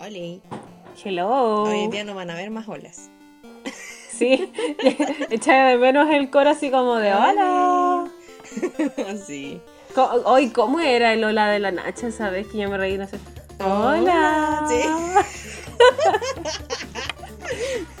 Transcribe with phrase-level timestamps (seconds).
[0.00, 0.40] Oli.
[1.02, 1.64] Hello.
[1.64, 3.10] Hoy en día no van a ver más olas.
[4.16, 4.50] Sí,
[5.30, 8.06] echaba de menos el coro así como de hola.
[9.26, 9.60] sí.
[10.24, 12.10] Hoy, ¿cómo era el hola de la Nacha?
[12.10, 12.46] ¿Sabes?
[12.46, 13.18] Que yo me reí, no sé.
[13.62, 14.66] Hola.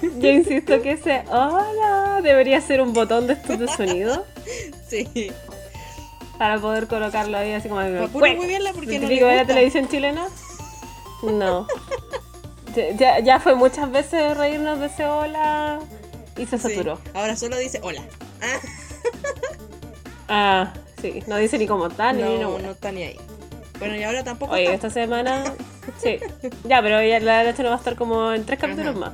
[0.00, 4.24] Yo insisto que ese hola debería ser un botón de estos de sonido
[4.88, 5.30] Sí.
[6.38, 9.46] para poder colocarlo ahí así como puro muy bien porque ¿El no le de la
[9.46, 10.28] televisión chilena?
[11.22, 11.66] No.
[12.76, 15.80] Ya, ya, ya fue muchas veces reírnos de ese hola
[16.36, 16.68] y se Sí.
[16.68, 16.98] saturó.
[17.14, 18.02] Ahora solo dice hola.
[18.42, 18.60] Ah,
[20.28, 23.16] Ah, sí, no dice ni cómo está ni ni no, no está ni ahí.
[23.78, 24.88] Bueno, y ahora tampoco Oye, está.
[24.88, 25.44] esta semana.
[26.02, 26.18] Sí.
[26.64, 28.98] Ya, pero ya la noche no va a estar como en tres capítulos Ajá.
[28.98, 29.12] más.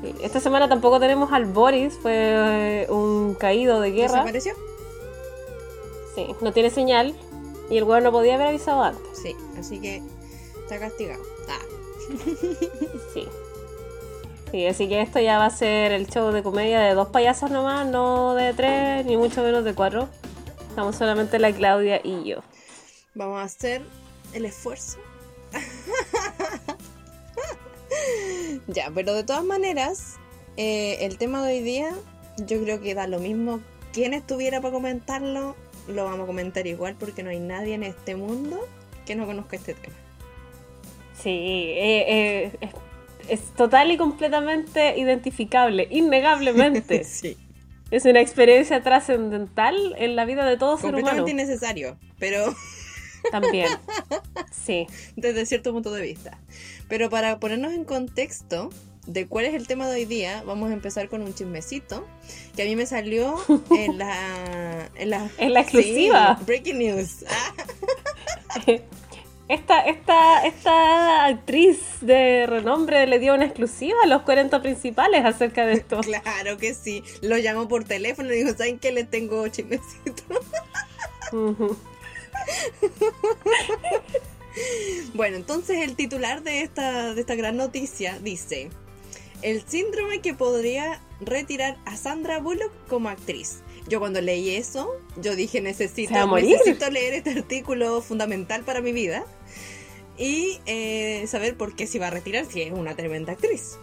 [0.00, 0.14] Sí.
[0.22, 4.12] Esta semana tampoco tenemos al Boris, fue eh, un caído de guerra.
[4.22, 4.54] ¿Desapareció?
[6.14, 7.16] Sí, no tiene señal.
[7.70, 9.02] Y el weón no podía haber avisado antes.
[9.20, 10.00] Sí, así que
[10.62, 11.22] está castigado.
[11.48, 11.58] Ah,
[13.14, 13.28] Sí.
[14.50, 17.50] Sí, así que esto ya va a ser el show de comedia de dos payasos
[17.50, 20.08] nomás, no de tres, ni mucho menos de cuatro.
[20.70, 22.38] Estamos solamente la Claudia y yo.
[23.14, 23.82] vamos a hacer
[24.32, 24.96] el esfuerzo.
[28.68, 30.16] ya, pero de todas maneras,
[30.56, 31.92] eh, el tema de hoy día,
[32.38, 33.60] yo creo que da lo mismo.
[33.92, 35.56] Quien estuviera para comentarlo,
[35.88, 38.66] lo vamos a comentar igual porque no hay nadie en este mundo
[39.04, 39.96] que no conozca este tema.
[41.22, 42.70] Sí, eh, eh, es,
[43.28, 47.04] es total y completamente identificable, innegablemente.
[47.04, 47.36] sí,
[47.90, 51.06] es una experiencia trascendental en la vida de todo ser humano.
[51.06, 52.54] completamente innecesario, pero
[53.30, 53.68] También.
[54.50, 54.86] Sí.
[55.16, 56.38] desde cierto punto de vista.
[56.88, 58.70] Pero para ponernos en contexto
[59.06, 62.06] de cuál es el tema de hoy día, vamos a empezar con un chismecito
[62.54, 63.36] que a mí me salió
[63.70, 64.90] en la...
[64.96, 66.36] En la, En la exclusiva.
[66.38, 67.24] Sí, breaking news.
[69.48, 75.64] Esta, esta, esta actriz de renombre le dio una exclusiva a los 40 principales acerca
[75.64, 76.00] de esto.
[76.00, 77.02] claro que sí.
[77.22, 78.92] Lo llamó por teléfono y dijo, ¿saben qué?
[78.92, 80.22] Les tengo chismecito.
[85.14, 88.70] Bueno, entonces el titular de esta, de esta gran noticia dice,
[89.42, 93.60] el síndrome que podría retirar a Sandra Bullock como actriz.
[93.88, 99.24] Yo cuando leí eso, yo dije, necesito, necesito leer este artículo fundamental para mi vida
[100.18, 103.78] y eh, saber por qué se va a retirar si es una tremenda actriz.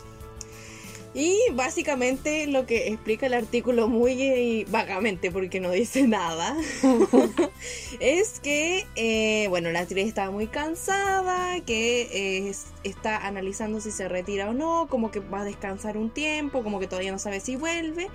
[1.18, 6.58] Y básicamente lo que explica el artículo muy eh, vagamente, porque no dice nada,
[8.02, 13.92] es que, eh, bueno, la actriz estaba muy cansada, que eh, es- está analizando si
[13.92, 17.20] se retira o no, como que va a descansar un tiempo, como que todavía no
[17.20, 18.10] sabe si vuelve,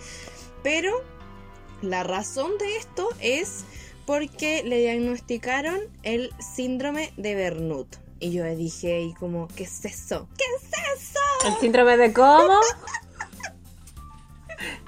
[0.62, 0.92] pero
[1.80, 3.64] la razón de esto es
[4.04, 7.96] porque le diagnosticaron el síndrome de Bernout.
[8.20, 10.28] Y yo dije, y como, ¿qué es eso?
[10.36, 11.20] ¿Qué es eso?
[11.48, 12.60] ¿El síndrome de cómo?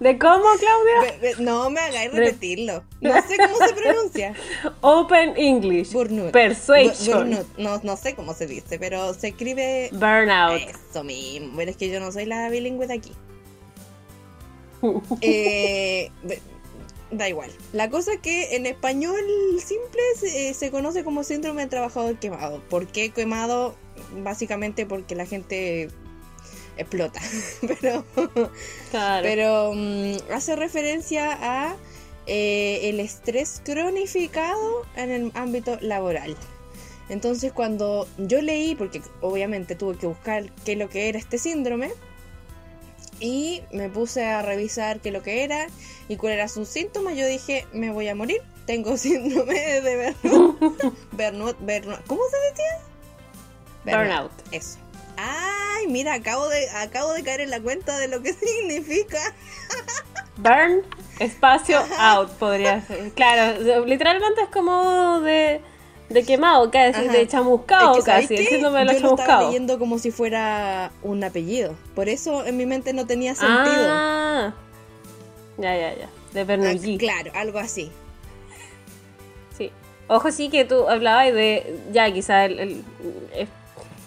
[0.00, 1.12] ¿De cómo, Claudia?
[1.20, 2.84] Be- be- no me hagáis repetirlo.
[3.00, 4.34] No sé cómo se pronuncia.
[4.82, 5.92] Open English.
[5.92, 6.30] Burnout.
[6.32, 7.30] Persuasion.
[7.30, 7.58] Bu- burnout.
[7.58, 10.60] No, no sé cómo se dice, pero se escribe Burnout.
[10.60, 11.54] eso mismo.
[11.56, 13.12] Pero es que yo no soy la bilingüe de aquí.
[15.20, 16.10] Eh,
[17.12, 17.50] da igual.
[17.72, 19.20] La cosa es que en español
[19.64, 22.60] simple se, eh, se conoce como síndrome del trabajador quemado.
[22.68, 23.76] ¿Por qué quemado?
[24.22, 25.88] Básicamente porque la gente
[26.76, 27.20] explota.
[27.80, 28.04] pero
[28.90, 29.22] Claro.
[29.22, 31.76] pero mm, hace referencia a
[32.26, 36.36] eh, el estrés cronificado en el ámbito laboral.
[37.08, 41.36] Entonces cuando yo leí, porque obviamente tuve que buscar qué es lo que era este
[41.36, 41.90] síndrome,
[43.22, 45.68] y me puse a revisar qué lo que era
[46.08, 50.94] y cuál era su síntoma, yo dije, me voy a morir, tengo síndrome de Burnout.
[51.12, 52.04] Burnout, Burnout.
[52.06, 53.96] ¿Cómo se decía?
[53.96, 54.32] Burnout.
[54.50, 54.78] Eso.
[55.16, 59.20] Ay, mira, acabo de, acabo de caer en la cuenta de lo que significa.
[60.36, 60.82] Burn,
[61.20, 63.12] espacio, out, podría ser.
[63.12, 65.60] Claro, literalmente es como de,
[66.12, 67.12] de quemado, casi, Ajá.
[67.12, 68.34] de chamuscado Es que, ¿sabes casi.
[68.36, 68.50] El qué?
[68.54, 71.74] síndrome de los Yo lo estaba leyendo como si fuera un apellido.
[71.94, 73.86] Por eso en mi mente no tenía sentido.
[73.88, 74.52] Ah,
[75.58, 76.08] ya, ya, ya.
[76.32, 76.98] De Ah, Bernoulli.
[76.98, 77.90] claro, algo así.
[79.56, 79.70] Sí.
[80.08, 81.78] Ojo, sí que tú hablabas de.
[81.92, 82.84] Ya, quizá el, el-
[83.34, 83.48] es,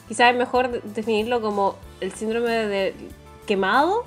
[0.08, 2.94] quizá es mejor de- definirlo como el síndrome de
[3.46, 4.04] quemado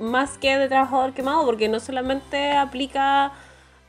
[0.00, 3.32] más que de trabajador quemado, porque no solamente aplica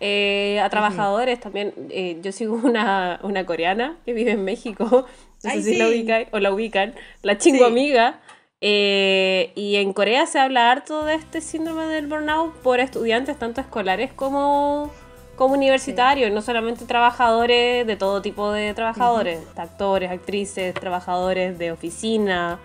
[0.02, 4.86] eh, a trabajadores, también eh, yo sigo una, una coreana que vive en México,
[5.44, 8.20] no Ay, sé si la ubican o la ubican, la chingo amiga.
[8.62, 13.62] eh, y en Corea se habla harto de este síndrome del burnout por estudiantes, tanto
[13.62, 14.92] escolares como,
[15.36, 22.60] como universitarios, no solamente trabajadores de todo tipo de trabajadores, actores, actrices, trabajadores de oficina,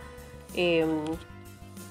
[0.54, 1.04] em,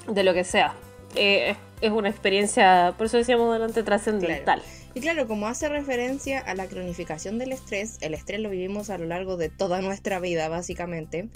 [0.07, 0.73] de lo que sea.
[1.15, 4.61] Eh, es una experiencia, por eso decíamos delante, trascendental.
[4.95, 8.97] Y claro, como hace referencia a la cronificación del estrés, el estrés lo vivimos a
[8.97, 11.27] lo largo de toda nuestra vida, básicamente.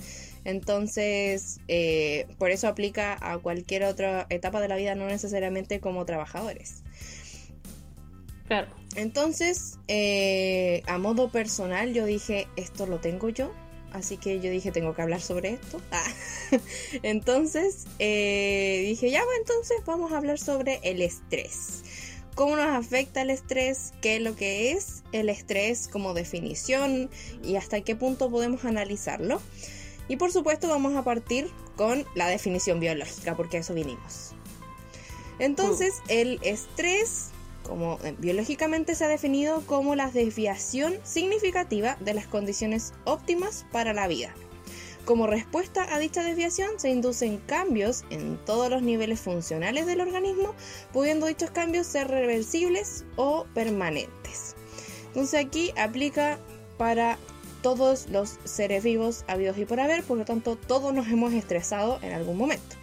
[0.46, 6.06] Entonces, eh, por eso aplica a cualquier otra etapa de la vida, no necesariamente como
[6.06, 6.84] trabajadores.
[8.48, 8.70] Claro.
[8.96, 13.52] Entonces, eh, a modo personal, yo dije, esto lo tengo yo.
[13.92, 15.82] Así que yo dije, tengo que hablar sobre esto.
[15.92, 16.06] Ah.
[17.04, 21.84] entonces, eh, dije, ya, bueno, entonces vamos a hablar sobre el estrés
[22.40, 27.10] cómo nos afecta el estrés, qué es lo que es el estrés como definición
[27.44, 29.42] y hasta qué punto podemos analizarlo.
[30.08, 34.32] Y por supuesto vamos a partir con la definición biológica, porque a eso vinimos.
[35.40, 36.12] Entonces, mm.
[36.12, 37.32] el estrés,
[37.64, 44.08] como biológicamente se ha definido como la desviación significativa de las condiciones óptimas para la
[44.08, 44.34] vida.
[45.10, 50.54] Como respuesta a dicha desviación se inducen cambios en todos los niveles funcionales del organismo,
[50.94, 54.56] pudiendo dichos cambios ser reversibles o permanentes.
[55.08, 56.38] Entonces aquí aplica
[56.78, 57.18] para
[57.64, 61.98] todos los seres vivos habidos y por haber, por lo tanto todos nos hemos estresado
[62.04, 62.76] en algún momento.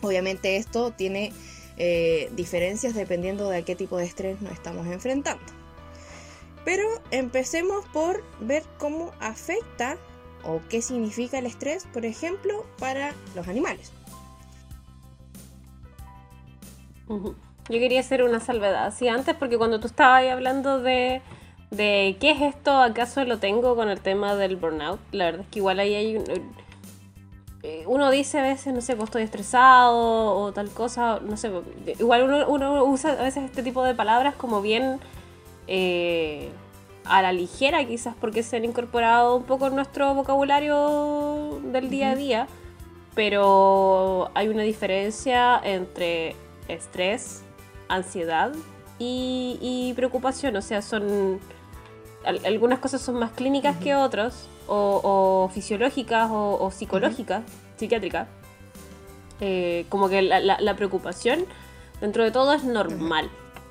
[0.00, 1.32] Obviamente esto tiene
[1.76, 5.44] eh, diferencias dependiendo de a qué tipo de estrés nos estamos enfrentando.
[6.64, 9.96] Pero empecemos por ver cómo afecta
[10.44, 13.92] o qué significa el estrés, por ejemplo, para los animales.
[17.08, 21.22] Yo quería hacer una salvedad, así antes, porque cuando tú estabas hablando de,
[21.70, 25.48] de qué es esto, acaso lo tengo con el tema del burnout, la verdad es
[25.48, 26.24] que igual ahí hay un,
[27.62, 31.50] eh, uno dice a veces, no sé, pues estoy estresado o tal cosa, no sé,
[31.98, 34.98] igual uno, uno usa a veces este tipo de palabras como bien
[35.66, 36.48] eh,
[37.04, 42.10] a la ligera quizás porque se han incorporado un poco en nuestro vocabulario del día
[42.10, 42.46] a día,
[43.14, 46.36] pero hay una diferencia entre
[46.68, 47.42] estrés,
[47.88, 48.52] ansiedad
[48.98, 51.40] y, preocupación, o sea, son
[52.44, 57.42] algunas cosas son más clínicas que otras, o, fisiológicas o, psicológicas,
[57.76, 58.28] psiquiátricas.
[59.40, 61.46] Eh, como que la, preocupación
[62.00, 63.30] dentro de todo es normal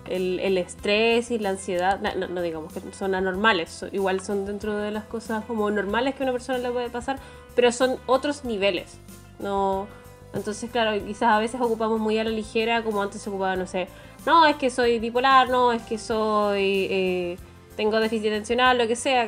[0.10, 5.06] el, estrés y la ansiedad, no, digamos que son anormales, igual son dentro de las
[5.06, 7.20] cosas como normales que una persona le puede pasar,
[7.56, 8.98] pero son otros niveles.
[9.40, 9.88] No,
[10.34, 13.68] entonces, claro, quizás a veces ocupamos muy a la ligera, como antes se ocupaba, no
[13.68, 13.88] sé,
[14.26, 17.38] no, es que soy bipolar, no, es que soy, eh,
[17.78, 19.28] tengo déficit atencional, lo que sea,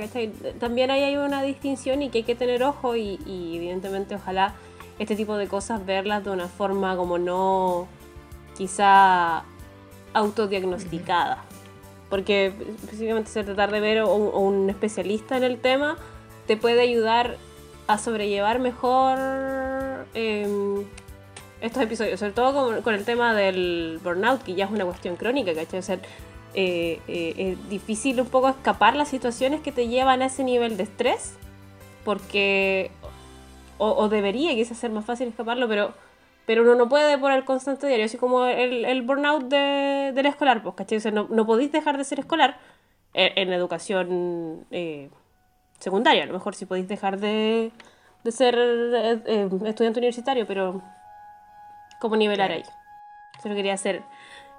[0.59, 3.17] También ahí hay una distinción y que hay que tener ojo y
[3.55, 4.55] evidentemente ojalá
[5.01, 7.87] este tipo de cosas verlas de una forma como no
[8.55, 9.43] quizá
[10.13, 11.43] autodiagnosticada.
[12.09, 15.97] Porque específicamente se tratar de ver a un, especialista en el tema
[16.45, 17.37] te puede ayudar
[17.87, 19.17] a sobrellevar mejor
[20.13, 20.83] em,
[21.61, 25.53] estos episodios, sobre todo con, el tema del burnout, que ya es una cuestión crónica,
[25.53, 25.79] ¿cachai?
[25.79, 25.99] O sea,
[26.53, 30.75] eh, eh, es difícil un poco escapar las situaciones que te llevan a ese nivel
[30.75, 31.35] de estrés,
[32.03, 32.91] porque,
[33.77, 35.93] o, o debería quizás ser más fácil escaparlo, pero
[36.45, 40.25] pero uno no puede por el constante diario, así como el, el burnout de, del
[40.25, 40.97] escolar, pues, ¿cachai?
[40.97, 42.59] O sea, no, no, podéis dejar de ser escolar
[43.13, 45.09] en, educación eh,
[45.79, 47.71] secundaria, a lo mejor si podéis dejar de,
[48.23, 50.81] de ser eh, eh, estudiante universitario, pero
[51.99, 52.63] ¿cómo nivelar ahí?
[53.41, 54.03] Solo quería hacer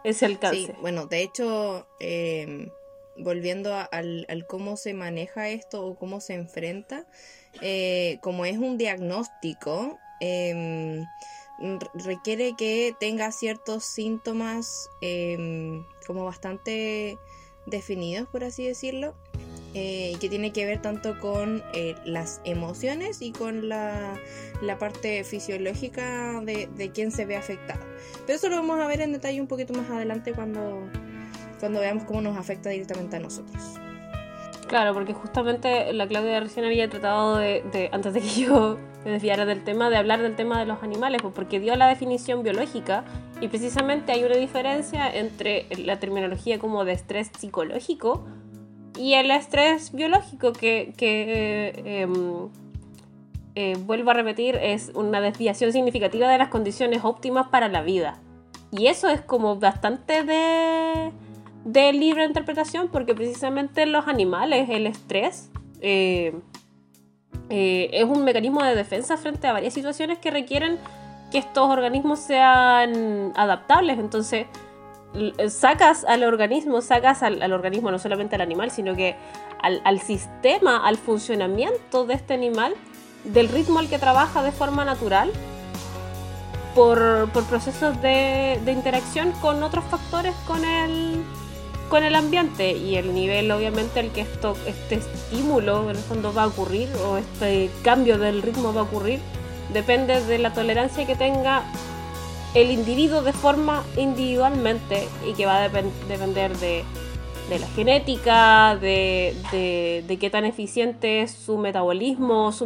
[0.05, 0.67] ese alcance.
[0.67, 1.87] Sí, bueno, de hecho,
[3.17, 7.07] volviendo al, al, cómo se maneja esto o cómo se enfrenta,
[8.21, 11.05] como es un diagnóstico, eh,
[11.95, 17.19] requiere que tenga ciertos síntomas em, como bastante
[17.67, 19.15] definidos, por así decirlo,
[19.75, 24.19] eh, que tiene que ver tanto con eh, las emociones y con la,
[24.79, 27.85] parte fisiológica de, de quien se ve afectado.
[28.27, 30.89] Pero eso lo vamos a ver en detalle un poquito más adelante cuando,
[31.61, 33.63] cuando veamos cómo nos afecta directamente a nosotros.
[34.73, 39.45] Claro, porque justamente la Claudia recién había tratado de, antes de que yo me desviara
[39.45, 43.05] del tema, de hablar del tema de los animales, pues, porque dio la definición biológica
[43.41, 48.25] y precisamente hay una diferencia entre la terminología como de estrés psicológico
[48.99, 50.93] y el estrés biológico que,
[51.85, 52.49] em,
[53.55, 58.21] eh, vuelvo a repetir, es una desviación significativa de las condiciones óptimas para la vida.
[58.71, 61.13] Y eso es como bastante de
[61.65, 66.35] de libre interpretación porque precisamente los animales, el estrés, eh,
[67.55, 70.79] eh, es un mecanismo de defensa frente a varias situaciones que requieren
[71.31, 73.99] que estos organismos sean adaptables.
[73.99, 74.47] Entonces,
[75.51, 79.17] sacas al organismo, sacas al, organismo no solamente al animal, sino que
[79.61, 82.75] al, sistema, al funcionamiento de este animal,
[83.25, 85.31] del ritmo al que trabaja de forma natural,
[86.75, 91.23] por, procesos de, interacción con otros factores con el,
[91.93, 96.45] con el ambiente y el nivel obviamente al que este estímulo en el fondo va
[96.45, 99.21] a ocurrir o este cambio del ritmo va a ocurrir
[99.75, 101.65] depende de la tolerancia que tenga
[102.55, 106.83] el individuo de forma individualmente y que va a depender de,
[107.51, 112.65] la genética, de, qué tan eficiente es su metabolismo, su,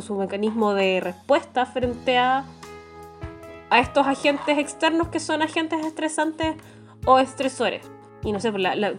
[0.00, 2.46] su mecanismo de respuesta frente a,
[3.68, 6.56] a estos agentes externos que son agentes estresantes
[7.04, 7.99] o estresores.
[8.22, 8.52] Y no sé,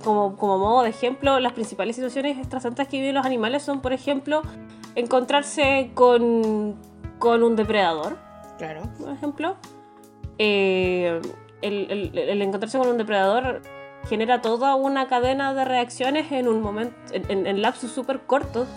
[0.03, 3.93] como, como modo de ejemplo, las principales situaciones estresantes que viven los animales son, por
[3.93, 4.41] ejemplo,
[4.95, 6.75] encontrarse con,
[7.19, 8.17] con un depredador.
[8.57, 8.81] Claro.
[8.99, 9.57] Por ejemplo
[10.43, 11.21] eh,
[11.61, 13.61] el, encontrarse con un depredador
[14.09, 18.67] genera toda una cadena de reacciones en un momento, en, lapsos súper cortos,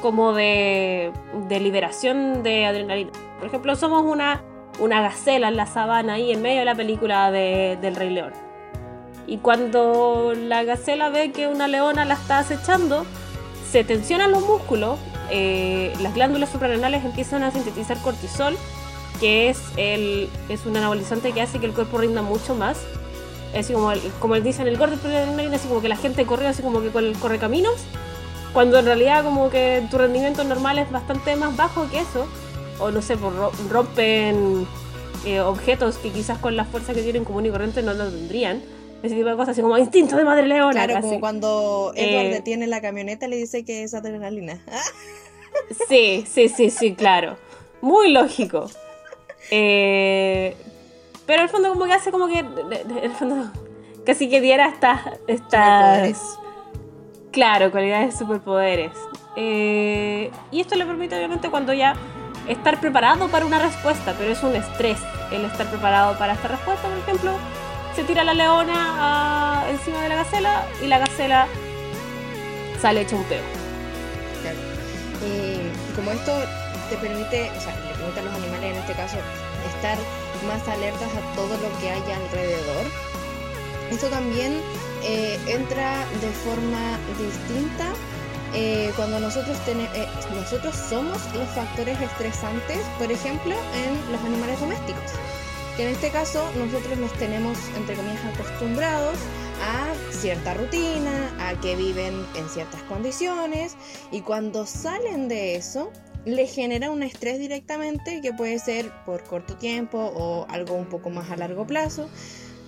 [0.00, 1.12] como de,
[1.50, 3.10] liberación de adrenalina.
[3.38, 4.42] Por ejemplo, somos una,
[4.80, 8.32] una gacela en la sabana ahí en medio de la película del Rey León.
[9.26, 13.06] Y cuando la gacela ve que una leona la está acechando,
[13.70, 14.98] se tensionan los músculos,
[15.30, 18.56] eh, las glándulas suprarrenales empiezan a sintetizar cortisol
[19.22, 22.78] que es, el, es un anabolizante que hace que el cuerpo rinda mucho más.
[23.56, 24.96] Así como, como dicen, el gordo
[25.54, 27.74] así como que la gente corre así como que corre caminos,
[28.52, 32.26] cuando en realidad como que tu rendimiento normal es bastante más bajo que eso,
[32.80, 33.16] o no sé,
[33.70, 34.66] rompen
[35.24, 38.60] eh, objetos que quizás con la fuerza que tienen común y corriente no lo tendrían.
[39.02, 40.84] Ese tipo de cosas, así como instinto de madre leona.
[40.84, 44.60] Claro, como cuando Edward eh, detiene la camioneta le dice que es adrenalina.
[45.88, 47.36] sí, sí, sí, sí, claro.
[47.80, 48.70] Muy lógico.
[49.50, 50.54] Eh,
[51.26, 52.44] pero el fondo como que hace como que...
[53.02, 53.50] El fondo
[54.06, 55.00] casi que diera estas...
[55.26, 56.38] estas
[57.32, 58.92] claro, cualidades de superpoderes.
[59.34, 61.96] Eh, y esto le permite obviamente cuando ya
[62.46, 64.98] estar preparado para una respuesta, pero es un estrés
[65.32, 67.32] el estar preparado para esta respuesta, por ejemplo,
[67.94, 71.46] se tira la leona encima de la gacela y la gacela
[72.80, 73.42] sale hecha un peo.
[74.42, 74.58] Claro.
[75.26, 76.32] Y como esto
[76.90, 79.16] te permite, o sea, le permite a los animales en este caso
[79.74, 79.98] estar
[80.46, 82.86] más alertas a todo lo que hay alrededor.
[83.90, 84.60] Esto también
[85.04, 87.92] eh, entra de forma distinta
[88.54, 95.12] eh, cuando nosotros, eh, nosotros somos los factores estresantes, por ejemplo, en los animales domésticos.
[95.76, 99.16] Que en este caso nosotros los tenemos, entre comillas, acostumbrados
[99.62, 103.76] a cierta rutina, a que viven en ciertas condiciones
[104.10, 105.90] y cuando salen de eso,
[106.24, 111.10] le genera un estrés directamente que puede ser por corto tiempo o algo un poco
[111.10, 112.08] más a largo plazo.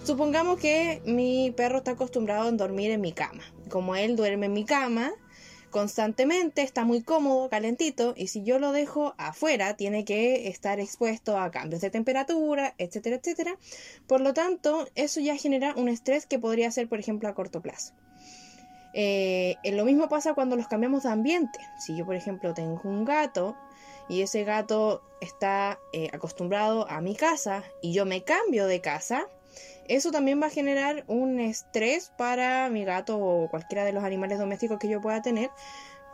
[0.04, 3.42] Supongamos que mi perro está acostumbrado a dormir en mi cama.
[3.68, 5.12] Como él duerme en mi cama
[5.74, 11.36] constantemente, está muy cómodo, calentito, y si yo lo dejo afuera, tiene que estar expuesto
[11.36, 13.58] a cambios de temperatura, etcétera, etcétera.
[14.06, 17.60] Por lo tanto, eso ya genera un estrés que podría ser, por ejemplo, a corto
[17.60, 17.92] plazo.
[18.92, 21.58] Eh, lo mismo pasa cuando los cambiamos de ambiente.
[21.84, 23.56] Si yo, por ejemplo, tengo un gato
[24.08, 29.26] y ese gato está eh, acostumbrado a mi casa y yo me cambio de casa,
[29.88, 34.38] eso también va a generar un estrés para mi gato o cualquiera de los animales
[34.38, 35.50] domésticos que yo pueda tener,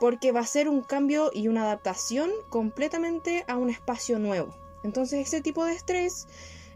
[0.01, 4.55] porque va a ser un cambio y una adaptación completamente a un espacio nuevo.
[4.83, 6.27] Entonces ese tipo de estrés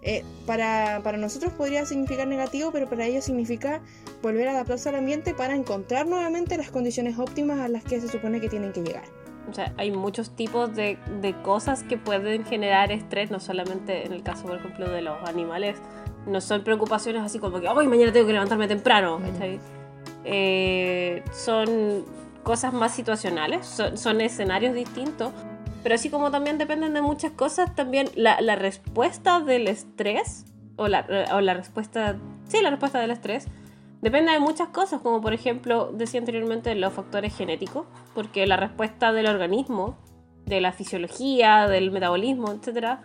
[0.06, 3.80] eh, para, nosotros podría significar negativo, pero para ellos significa
[4.22, 8.08] volver a adaptarse al ambiente para encontrar nuevamente las condiciones óptimas a las que se
[8.08, 9.04] supone que tienen que llegar.
[9.48, 10.98] O sea, hay muchos tipos de,
[11.42, 15.78] cosas que pueden generar estrés, no solamente en el caso, por ejemplo, de los animales,
[16.26, 19.21] no son preocupaciones así como que, hoy mañana tengo que levantarme temprano.
[20.25, 22.04] Eh, son
[22.43, 25.33] cosas más situacionales, son escenarios distintos
[25.85, 30.88] pero así como también dependen de muchas cosas, también la, la respuesta del estrés, o
[30.88, 32.16] la, o la respuesta,
[32.49, 33.49] sí, la respuesta del estrés,
[34.00, 39.12] depende de muchas cosas, como por ejemplo, decía anteriormente, los factores genéticos, porque la respuesta
[39.12, 39.99] del organismo,
[40.47, 43.00] de la fisiología, del metabolismo, etc.,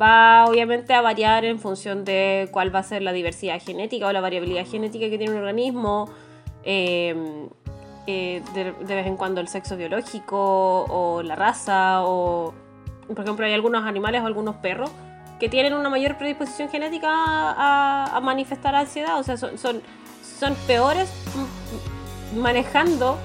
[0.00, 4.12] va obviamente a variar en función de cuál va a ser la diversidad genética o
[4.12, 6.10] la variabilidad genética que tiene un organismo.
[6.64, 7.48] Eh,
[8.06, 12.52] eh, de, vez en cuando el sexo biológico o la raza o
[13.06, 14.90] por ejemplo hay algunos animales o algunos perros
[15.40, 19.80] que tienen una mayor predisposición genética a, manifestar ansiedad, o sea, son, son,
[20.38, 21.10] son peores
[22.36, 23.16] manejando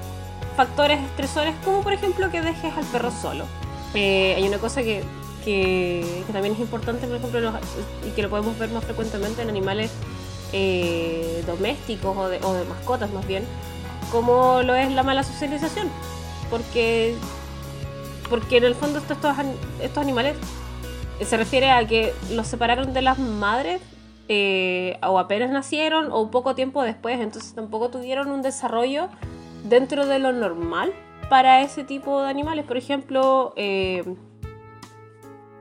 [0.56, 3.44] factores estresores como por ejemplo que dejes al perro solo.
[3.94, 5.02] Eh, hay una cosa que,
[5.44, 7.52] que, también es importante, por ejemplo,
[8.06, 9.90] y que lo podemos ver más frecuentemente en animales
[10.52, 13.44] eh, domésticos o de, o de mascotas más bien,
[14.10, 15.88] como lo es la mala socialización.
[16.50, 17.14] Porque,
[18.28, 19.18] porque en el fondo estos,
[19.80, 20.36] estos animales
[21.20, 23.80] eh, se refiere a que los separaron de las madres
[24.28, 29.08] eh, o apenas nacieron o poco tiempo después, entonces tampoco tuvieron un desarrollo
[29.64, 30.92] dentro de lo normal
[31.28, 32.64] para ese tipo de animales.
[32.64, 34.04] Por ejemplo, eh,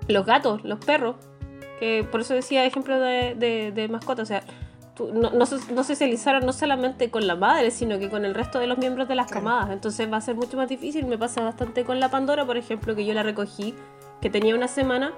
[0.09, 1.15] los gatos, los perros,
[1.79, 4.43] que por eso decía ejemplo de, de, de mascota, o sea,
[4.99, 8.67] no, no, no, socializaron no solamente con la madre, sino que con el resto de
[8.67, 9.69] los miembros de las camadas.
[9.71, 11.05] Entonces va a ser mucho más difícil.
[11.05, 13.73] Me pasa bastante con la Pandora, por ejemplo, que yo la recogí,
[14.21, 15.13] que tenía una semana,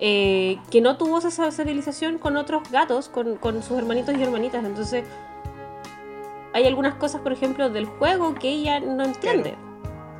[0.00, 4.64] eh, que no tuvo esa socialización con otros gatos, con, con sus hermanitos y hermanitas.
[4.64, 5.04] Entonces
[6.52, 9.50] hay algunas cosas, por ejemplo, del juego que ella no entiende.
[9.50, 9.72] Claro.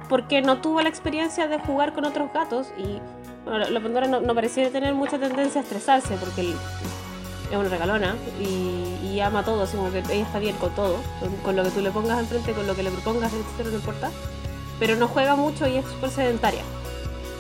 [0.09, 3.01] Porque no tuvo la experiencia de jugar con otros gatos y
[3.47, 6.55] la Pandora no, no parecía tener mucha tendencia a estresarse porque
[7.51, 10.97] es una regalona y, y, ama todo, así como que ella está bien con todo,
[11.21, 13.77] con, con, lo que tú le pongas enfrente, con lo que le propongas, etcétera, no
[13.77, 14.11] importa.
[14.79, 16.63] Pero no juega mucho y es súper sedentaria.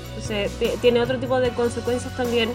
[0.08, 2.50] Entonces tiene otro tipo de consecuencias también,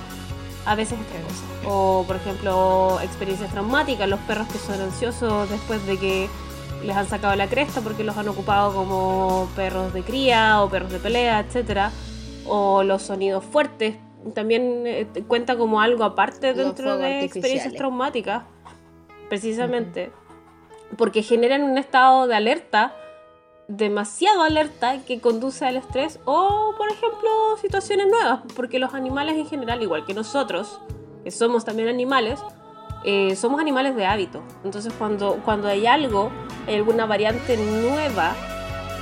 [0.66, 1.34] a veces extrañas.
[1.66, 6.30] O, por ejemplo, experiencias traumáticas, los perros que son ansiosos después de que
[6.86, 10.92] les han sacado la cresta porque los han ocupado como perros de cría o perros
[10.92, 11.92] de pelea, etcétera.
[12.48, 13.96] O los sonidos fuertes
[14.34, 18.44] también eh, cuenta como algo aparte dentro de experiencias traumáticas,
[19.30, 20.98] precisamente, uh -huh.
[20.98, 22.94] porque generan un estado de alerta,
[23.68, 27.30] demasiado alerta, que conduce al estrés o, por ejemplo,
[27.62, 30.80] situaciones nuevas, porque los animales en general, igual que nosotros,
[31.24, 32.40] que somos también animales,
[33.04, 34.42] eh, somos animales de hábito.
[34.64, 36.32] Entonces, cuando, cuando hay algo,
[36.66, 38.36] hay alguna variante nueva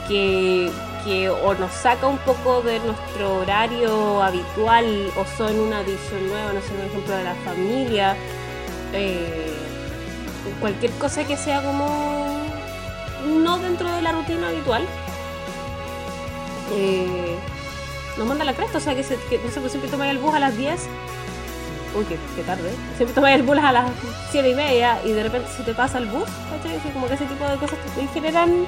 [0.07, 0.69] que,
[1.05, 6.51] que o nos saca un poco de nuestro horario habitual o son una adición nueva,
[6.51, 8.17] no sé, por ejemplo, de la familia,
[8.91, 9.53] eh,
[10.59, 11.87] cualquier cosa que sea como
[13.27, 14.83] no dentro de la rutina habitual,
[16.73, 17.37] eh,
[18.17, 20.33] nos manda la cresta, o sea, que, se, no sé, pues siempre tomáis el bus
[20.33, 20.87] a las 10.
[21.95, 22.71] Uy, qué, tarde.
[22.97, 23.91] Siempre tomáis el bus a las
[24.31, 26.79] 7 y media y de repente se te pasa el bus, ¿cachai?
[26.91, 28.65] Como que ese tipo de cosas te generan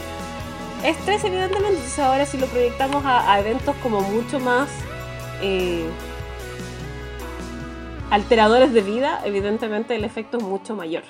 [0.83, 4.69] estrés evidentemente, entonces ahora si lo proyectamos a, a eventos como mucho más
[5.41, 5.87] eh,
[8.09, 11.03] alteradores de vida, evidentemente el efecto es mucho mayor.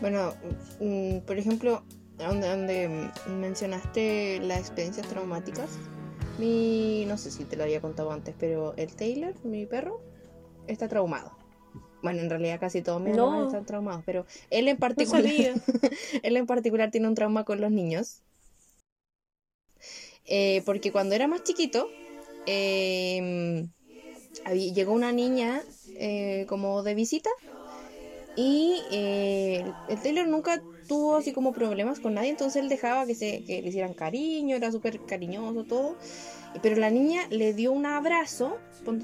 [0.00, 0.34] Bueno,
[0.80, 1.82] mm, por ejemplo,
[2.18, 5.70] donde, donde mencionaste las experiencias traumáticas,
[6.38, 10.00] mi, no sé si te lo había contado antes, pero el Taylor, mi perro,
[10.68, 11.36] está traumado.
[12.00, 13.46] Bueno, en realidad casi todos mis no.
[13.46, 15.62] están traumados, pero él en particular, no
[16.22, 18.22] él en particular tiene un trauma con los niños
[20.28, 21.88] eh, porque cuando era más chiquito,
[22.46, 23.66] eh,
[24.74, 25.62] llegó una niña
[26.00, 27.30] eh, como de visita
[28.36, 33.16] y eh, el Taylor nunca tuvo así como problemas con nadie, entonces él dejaba que,
[33.16, 35.96] se, que le hicieran cariño, era súper cariñoso, todo.
[36.62, 38.56] Pero la niña le dio un abrazo,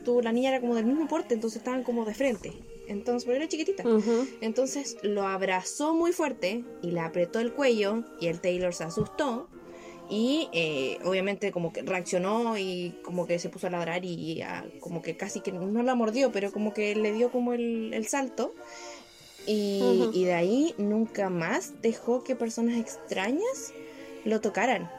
[0.05, 2.53] tú, la niña era como del mismo porte, entonces estaban como de frente.
[2.87, 3.83] Entonces, pero era chiquitita.
[3.83, 4.29] Uh -huh.
[4.41, 9.49] Entonces lo abrazó muy fuerte y le apretó el cuello y el Taylor se asustó
[10.11, 14.65] y eh, obviamente como que reaccionó y como que se puso a ladrar y a,
[14.81, 18.07] como que casi que no la mordió, pero como que le dio como el, el
[18.07, 18.55] salto.
[19.47, 20.11] Y, uh -huh.
[20.15, 23.75] y, de ahí nunca más dejó que personas extrañas
[24.25, 24.91] lo tocaran.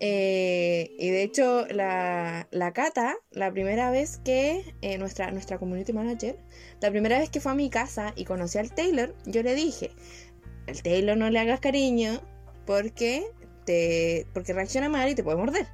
[0.00, 5.92] Eh, y de hecho la, la Cata, la primera vez que eh, nuestra, nuestra community
[5.92, 6.38] manager,
[6.80, 9.90] la primera vez que fue a mi casa y conocí al Taylor, yo le dije,
[10.68, 12.20] al Taylor no le hagas cariño
[12.64, 13.26] porque
[13.68, 15.66] te, porque reacciona mal y te puede morder.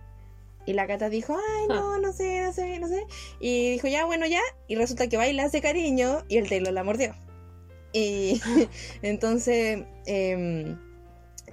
[0.67, 3.07] Y la gata dijo, ay, no, no sé, no sé, no sé.
[3.39, 4.41] Y dijo, ya, bueno, ya.
[4.67, 7.15] Y resulta que le hace cariño y el Taylor la mordió.
[7.93, 8.41] Y
[9.03, 10.75] entonces eh,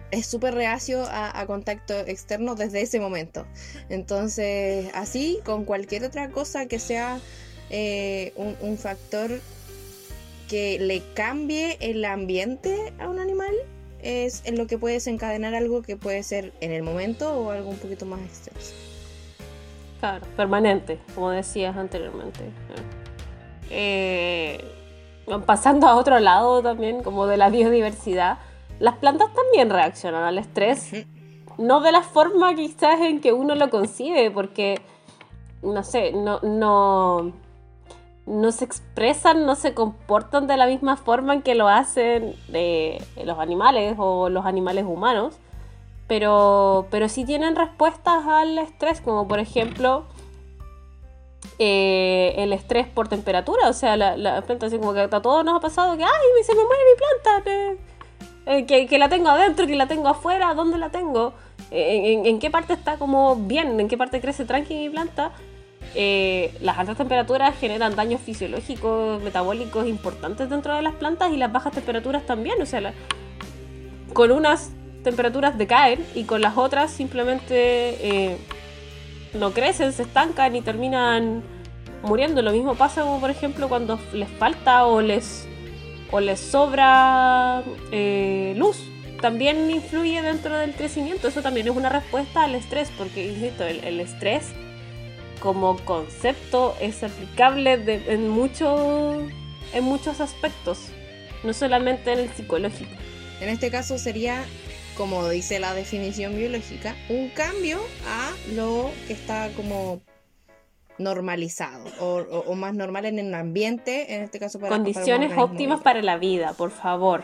[0.09, 3.45] es súper reacio a, a, contacto externo desde ese momento.
[3.89, 7.19] Entonces, así, con cualquier otra cosa que sea
[7.69, 9.29] eh, un, un factor
[10.49, 13.53] que le cambie el ambiente a un animal,
[14.03, 17.69] es en lo que puede desencadenar algo que puede ser en el momento o algo
[17.69, 18.73] un poquito más extenso.
[19.99, 22.39] Claro, permanente, como decías anteriormente.
[23.69, 24.63] Eh,
[25.45, 28.39] pasando a otro lado también, como de la biodiversidad,
[28.79, 30.91] las plantas también reaccionan al estrés,
[31.57, 34.81] no de la forma quizás en que uno lo concibe, porque,
[35.61, 37.33] no sé, no, no,
[38.25, 43.03] no se expresan, no se comportan de la misma forma en que lo hacen eh,
[43.23, 45.39] los animales o los animales humanos,
[46.07, 50.05] pero, pero sí tienen respuestas al estrés, como por ejemplo
[51.57, 53.69] eh, el estrés por temperatura.
[53.69, 56.43] O sea, la, la, planta así como que a todos nos ha pasado que, ay,
[56.43, 57.79] se me muere mi planta.
[58.45, 61.33] Eh, que, que, la tengo adentro, que la tengo afuera, ¿dónde la tengo?
[61.69, 63.79] ¿En, en, qué parte está como bien?
[63.79, 65.31] ¿En qué parte crece tranqui mi planta?
[65.93, 71.51] Eh, las altas temperaturas generan daños fisiológicos, metabólicos importantes dentro de las plantas y las
[71.51, 72.61] bajas temperaturas también.
[72.61, 72.93] O sea,
[74.13, 74.71] con unas
[75.03, 78.37] temperaturas decaen y con las otras simplemente
[79.33, 81.43] no crecen, se estancan y terminan
[82.03, 82.41] muriendo.
[82.41, 85.47] Lo mismo pasa por ejemplo cuando les falta o les,
[86.11, 88.77] o les sobra eh, luz.
[89.21, 91.27] También influye dentro del crecimiento.
[91.27, 94.51] Eso también es una respuesta al estrés, porque insisto, el, estrés
[95.41, 97.73] como concepto es aplicable
[98.07, 99.19] en, mucho,
[99.73, 100.87] en muchos aspectos,
[101.43, 102.91] no solamente en el psicológico.
[103.41, 104.45] En este caso sería
[104.95, 110.01] como dice la definición biológica, un cambio a lo que está como
[110.97, 116.17] normalizado o, más normal en el ambiente, en este caso para condiciones óptimas para la
[116.17, 117.23] vida, por favor.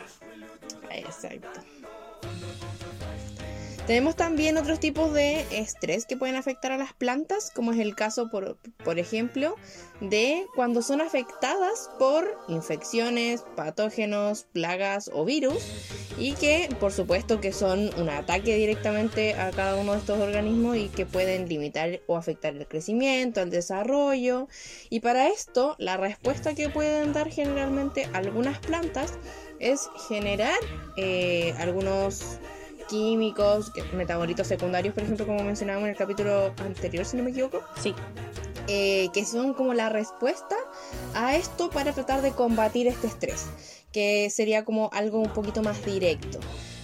[0.92, 1.62] Exacto.
[3.88, 7.96] Tenemos también otros tipos de estrés que pueden afectar a las plantas, como es el
[7.96, 9.56] caso, por, por ejemplo,
[10.02, 15.66] de cuando son afectadas por infecciones, patógenos, plagas o virus,
[16.18, 20.76] y que por supuesto que son un ataque directamente a cada uno de estos organismos
[20.76, 24.50] y que pueden limitar o afectar el crecimiento, el desarrollo.
[24.90, 29.14] Y para esto, la respuesta que pueden dar generalmente algunas plantas
[29.60, 30.60] es generar
[30.98, 32.38] eh, algunos
[32.88, 37.62] químicos, metabolitos secundarios, por ejemplo, como mencionábamos en el capítulo anterior, si no me equivoco.
[37.82, 37.94] Sí.
[38.68, 40.56] Eh, que son como la respuesta
[41.14, 43.46] a esto para tratar de combatir este estrés,
[43.94, 46.40] que sería como algo un poquito más directo.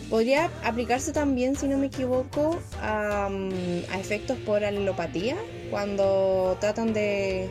[0.09, 5.35] Podría aplicarse también, si no me equivoco, a, mm, a efectos por alelopatía,
[5.71, 7.49] cuando tratan de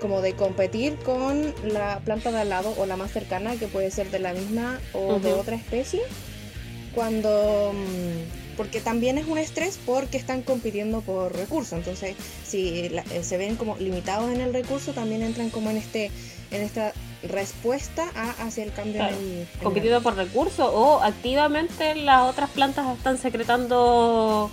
[0.00, 3.90] como de competir con la planta de al lado o la más cercana, que puede
[3.90, 6.00] ser de la misma o de otra especie
[6.94, 13.22] cuando mm, porque también es un estrés porque están compitiendo por recursos entonces si eh,
[13.22, 16.10] se ven como limitados en el recurso también entran como en este
[16.50, 22.96] en esta respuesta hacia el cambio en compitiendo por recursos o activamente las otras plantas
[22.96, 24.50] están secretando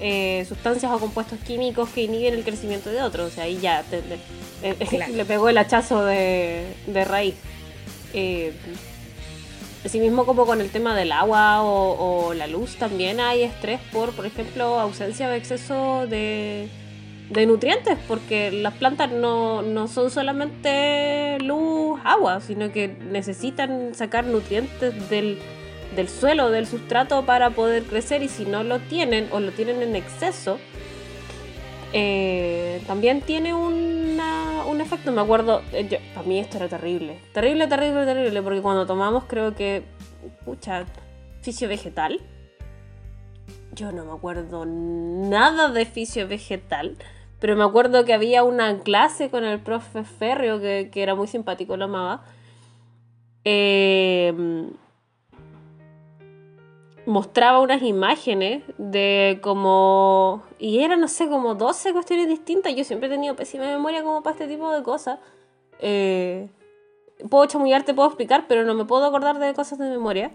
[0.00, 3.84] eh, sustancias o compuestos químicos que inhiben el crecimiento de otros o sea ahí ya
[5.12, 7.34] le pegó el hachazo de, de raíz.
[8.14, 8.54] Eh,
[9.86, 14.10] Así mismo como con el tema del agua o, la luz, también hay estrés por,
[14.14, 16.68] por ejemplo, ausencia o exceso de,
[17.46, 25.38] nutrientes, porque las plantas no, son solamente luz, agua, sino que necesitan sacar nutrientes del,
[25.94, 29.82] del suelo, del sustrato para poder crecer y si no lo tienen o lo tienen
[29.82, 30.58] en exceso,
[31.98, 35.12] eh, también tiene una, un efecto.
[35.12, 37.18] Me acuerdo, eh, para mí esto era terrible.
[37.32, 39.82] Terrible, terrible, terrible, porque cuando tomamos, creo que,
[40.44, 40.84] pucha,
[41.40, 42.20] fisio vegetal.
[43.72, 46.98] Yo no me acuerdo nada de fisio vegetal,
[47.40, 51.28] pero me acuerdo que había una clase con el profe Ferrio que, que era muy
[51.28, 52.24] simpático, lo amaba.
[53.44, 54.34] Eh,
[57.06, 60.42] mostraba unas imágenes de como...
[60.58, 62.74] Y eran, no sé, como 12 cuestiones distintas.
[62.74, 65.20] Yo siempre he tenido pésima memoria como para este tipo de cosas.
[65.78, 66.48] Eh,
[67.30, 70.32] puedo chamullarte, puedo explicar, pero no me puedo acordar de cosas de memoria.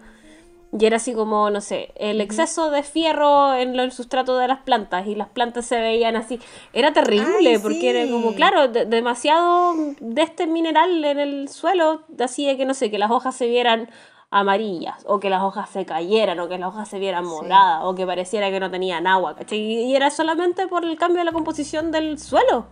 [0.77, 4.59] Y era así como, no sé, el exceso de fierro en el sustrato de las
[4.59, 6.39] plantas y las plantas se veían así.
[6.71, 12.63] Era terrible porque era como, claro, demasiado de este mineral en el suelo hacía que,
[12.63, 13.89] no sé, que las hojas se vieran
[14.31, 17.93] amarillas, o que las hojas se cayeran, o que las hojas se vieran moradas, o
[17.93, 19.59] que pareciera que no tenían agua, ¿cachai?
[19.59, 22.65] Y era solamente por el cambio de la composición del suelo.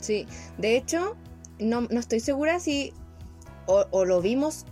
[0.00, 0.26] Sí,
[0.58, 1.16] de hecho,
[1.60, 2.92] no, estoy segura si
[3.66, 4.66] o, lo vimos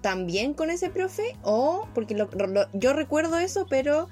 [0.00, 2.16] también con ese profe, o porque
[2.72, 4.08] yo recuerdo eso, pero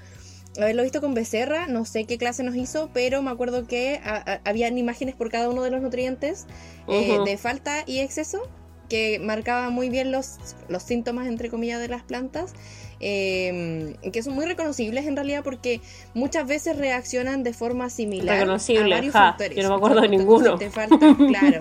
[0.58, 4.00] haberlo visto con Becerra, no sé qué clase nos hizo, pero me acuerdo que
[4.44, 6.46] habían imágenes por cada uno de los nutrientes
[6.86, 8.42] eh, de falta y exceso
[8.88, 12.52] que marcaba muy bien los, los síntomas, entre comillas, de las plantas,
[13.00, 15.80] em, que son muy reconocibles en realidad porque
[16.14, 19.56] muchas veces reaccionan de forma similar Reconocible, a varios factores.
[19.56, 20.58] Yo no me acuerdo de ninguno.
[20.58, 20.98] Te falta,
[21.28, 21.60] claro.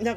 [0.00, 0.16] No,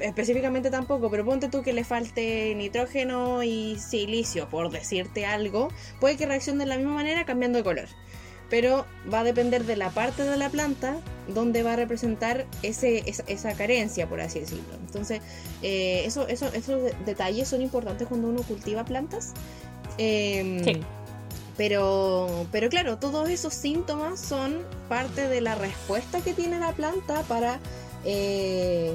[0.00, 5.68] específicamente tampoco, pero ponte tú que le falte nitrógeno y silicio, por decirte algo,
[6.00, 7.88] puede que reaccione de la misma manera cambiando de color
[8.48, 10.96] pero va a depender de la parte de la planta
[11.28, 14.74] donde va a representar ese, esa, carencia, por así decirlo.
[14.86, 15.20] Entonces,
[15.62, 19.32] eh, eso, eso, esos detalles son importantes cuando uno cultiva plantas.
[19.98, 20.82] Em,
[21.56, 24.58] Pero, pero claro, todos esos síntomas son
[24.88, 27.60] parte de la respuesta que tiene la planta para,
[28.04, 28.94] eh,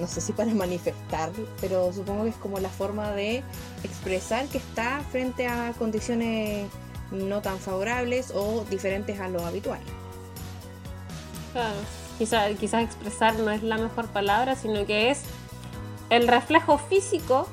[0.00, 3.42] no sé si para manifestar, pero supongo que es como la forma de
[3.84, 6.66] expresar que está frente a condiciones
[7.10, 9.80] no tan favorables o diferentes a lo habitual.
[12.18, 15.22] Quizás quizá expresar no es la mejor palabra, sino que es
[16.10, 17.48] el reflejo físico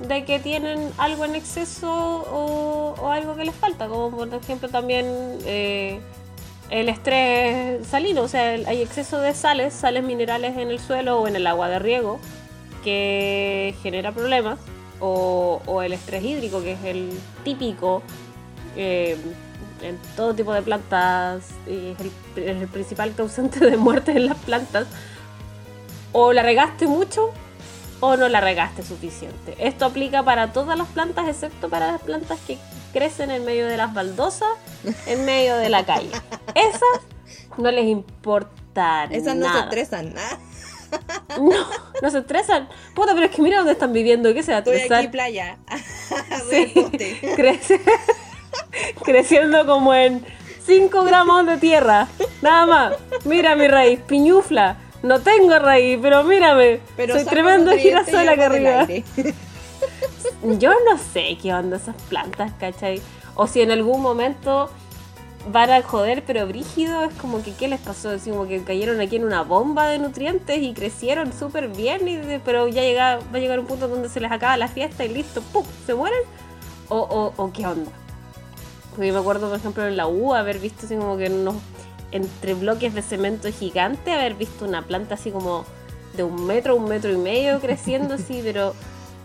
[0.00, 5.06] de que tienen algo en exceso o, algo que les falta, como por ejemplo también
[5.46, 6.00] eh,
[6.70, 11.28] el estrés salino, o sea, hay exceso de sales, sales minerales en el suelo o
[11.28, 12.18] en el agua de riego
[12.84, 14.58] que genera problemas,
[15.00, 17.10] o, el estrés hídrico, que es el
[17.44, 18.02] típico
[18.76, 19.16] eh,
[19.82, 21.98] en todo tipo de plantas, y es
[22.36, 24.86] el, el principal causante de muerte en las plantas,
[26.12, 27.32] o la regaste mucho
[28.00, 29.54] o no la regaste suficiente.
[29.58, 32.58] Esto aplica para todas las plantas excepto para las plantas que
[32.92, 34.48] crecen en medio de las baldosas,
[35.06, 36.10] en medio de la calle.
[36.54, 37.02] Esas
[37.58, 40.38] no les importa Esas no se estresan nada.
[41.40, 41.66] No,
[42.00, 42.68] no se estresan.
[42.94, 44.82] Puta, pero es que mira dónde están viviendo, ¿qué se va a estresar?
[44.82, 45.58] Estoy aquí playa.
[46.50, 46.72] sí,
[47.34, 47.80] crece,
[49.04, 50.24] creciendo como en
[50.64, 52.08] 5 gramos de tierra.
[52.42, 52.92] Nada más.
[53.24, 54.76] Mira mi raíz, piñufla.
[55.02, 56.80] No tengo raíz, pero mírame.
[56.96, 58.86] Soy tremendo girasol acá arriba.
[60.58, 63.00] Yo no sé qué onda esas plantas, ¿cachai?
[63.34, 64.70] O si en algún momento
[65.52, 68.12] van a joder, pero brígido, es como que ¿qué les pasó?
[68.12, 72.38] Es como que cayeron aquí en una bomba de nutrientes y crecieron súper bien, y
[72.44, 75.08] pero ya llega, va a llegar un punto donde se les acaba la fiesta y
[75.08, 75.64] listo, ¡pum!
[75.86, 76.18] ¿Se mueren?
[76.88, 77.90] ¿O, o, o qué onda?
[78.96, 81.56] Porque me acuerdo, por ejemplo, en la U haber visto así como que unos
[82.12, 85.64] entre bloques de cemento gigante, haber visto una planta así como
[86.16, 88.74] de un metro, un metro y medio creciendo así, pero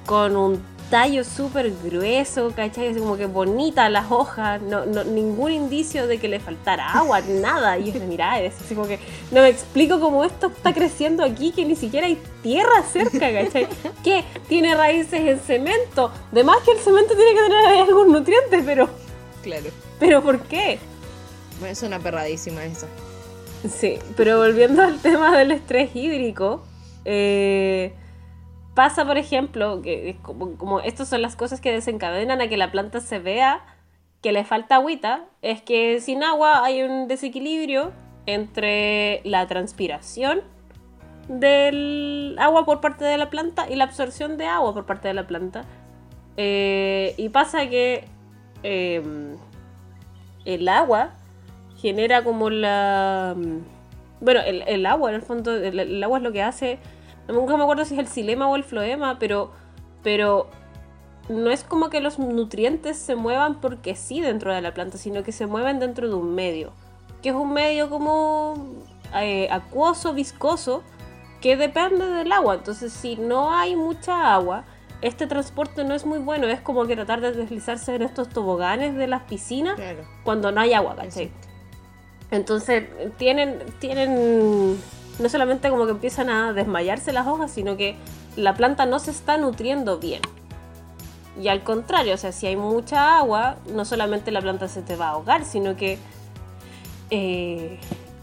[0.06, 2.90] con un tallo súper grueso, ¿cachai?
[2.90, 7.22] Así como que bonita las hojas, no, no, ningún indicio de que le faltara agua,
[7.28, 7.80] nada.
[7.80, 9.00] Y yo mira, es así como que
[9.32, 13.68] no me explico cómo esto está creciendo aquí, que ni siquiera hay tierra cerca, ¿cachai?
[14.04, 16.12] Que tiene raíces en cemento.
[16.32, 18.90] De más que el cemento tiene que tener algún nutriente, pero...
[19.44, 19.70] Claro.
[20.00, 20.80] ¿Pero por qué?
[21.68, 22.88] Es una perradísima esa.
[23.70, 26.64] Sí, pero volviendo al tema del estrés hídrico,
[27.06, 27.94] eh,
[28.74, 32.72] pasa, por ejemplo, que como, como estas son las cosas que desencadenan a que la
[32.72, 33.64] planta se vea
[34.22, 37.92] que le falta agüita, es que sin agua hay un desequilibrio
[38.28, 40.42] entre la transpiración
[41.28, 45.14] del agua por parte de la planta y la absorción de agua por parte de
[45.14, 45.66] la planta.
[46.38, 48.06] Eh, y pasa que
[48.64, 49.02] eh,
[50.46, 51.12] el agua
[51.78, 53.36] genera como la...
[53.36, 53.60] Mm,
[54.22, 56.80] bueno, el, agua, en el fondo, el, agua es lo que hace...
[57.28, 59.52] Nunca me acuerdo si es el silema o el floema, pero,
[60.04, 60.50] pero
[61.30, 65.24] no es como que los nutrientes se muevan porque sí dentro de la planta, sino
[65.24, 66.72] que se mueven dentro de un medio,
[67.22, 68.76] que es un medio como
[69.16, 70.84] eh, acuoso, viscoso,
[71.42, 72.56] que depende del agua.
[72.56, 74.66] Entonces, si no hay mucha agua,
[75.02, 76.48] este transporte no es muy bueno.
[76.48, 79.80] Es como que tratar de deslizarse en estos toboganes de las piscinas
[80.24, 81.32] cuando no hay agua, ¿cachai?
[82.30, 82.86] Entonces
[83.18, 84.78] tienen, tienen
[85.20, 87.96] no solamente como que empiezan a desmayarse las hojas, sino que
[88.36, 90.22] la planta no se está nutriendo bien.
[91.40, 94.96] Y al contrario, o sea, si hay mucha agua, no solamente la planta se te
[94.96, 95.98] va a ahogar, sino que
[97.10, 97.80] eh,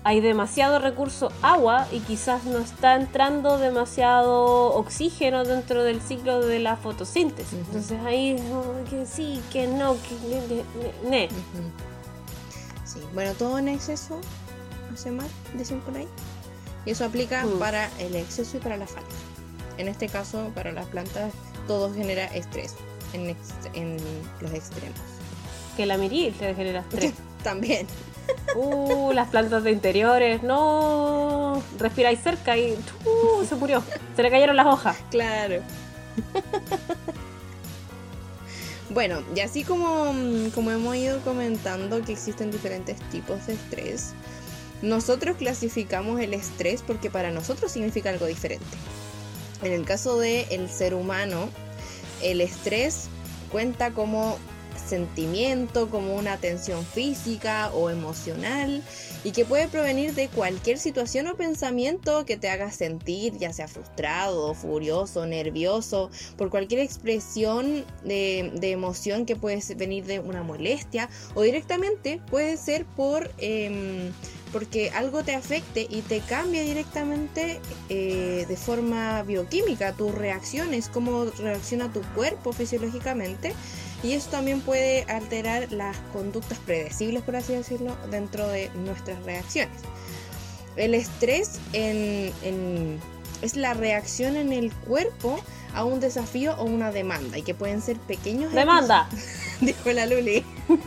[0.08, 6.60] hay demasiado recurso agua y quizás no está entrando demasiado oxígeno dentro del ciclo de
[6.60, 7.52] la fotosíntesis.
[7.52, 8.42] Entonces ahí
[8.88, 10.64] que sí, que no, que
[11.06, 11.28] ne.
[13.12, 14.18] Bueno, todo en exceso
[14.94, 16.08] hace mal, dicen por ahí.
[16.86, 17.58] Y eso aplica mm.
[17.58, 19.14] para el exceso y para la falta.
[19.76, 21.34] En este caso, para las plantas,
[21.66, 22.76] todo genera estrés
[23.12, 23.36] en,
[24.40, 25.00] los extremos.
[25.76, 27.12] Que la miril te genera estrés.
[27.44, 27.86] También.
[28.54, 31.62] Uh, las plantas de interiores, no.
[31.78, 32.72] Respiráis cerca y
[33.04, 33.82] uh, se murió.
[34.16, 34.96] Se le cayeron las hojas.
[35.10, 35.62] Claro.
[38.90, 40.14] Bueno, y así como,
[40.54, 44.12] como hemos ido comentando que existen diferentes tipos de estrés,
[44.80, 48.64] nosotros clasificamos el estrés porque para nosotros significa algo diferente.
[49.62, 51.50] En el caso del ser humano,
[52.22, 53.08] el estrés
[53.52, 54.38] cuenta como
[54.78, 58.82] sentimiento, como una tensión física o emocional
[59.24, 63.68] y que puede provenir de cualquier situación o pensamiento que te haga sentir, ya sea
[63.68, 71.42] frustrado, furioso, nervioso, por cualquier expresión de, emoción que puede venir de una molestia o
[71.42, 73.30] directamente puede ser por...
[73.38, 74.12] Em,
[74.52, 81.26] porque algo te afecte y te cambia directamente eh, de forma bioquímica, tus reacciones, cómo
[81.38, 83.54] reacciona tu cuerpo fisiológicamente
[84.02, 89.80] y eso también puede alterar las conductas predecibles, por así decirlo, dentro de nuestras reacciones.
[90.76, 95.40] El estrés es la reacción en el cuerpo
[95.74, 98.52] a un desafío o una demanda y que pueden ser pequeños.
[98.52, 99.08] ¡Demanda!
[99.60, 100.44] Dijo la Luli.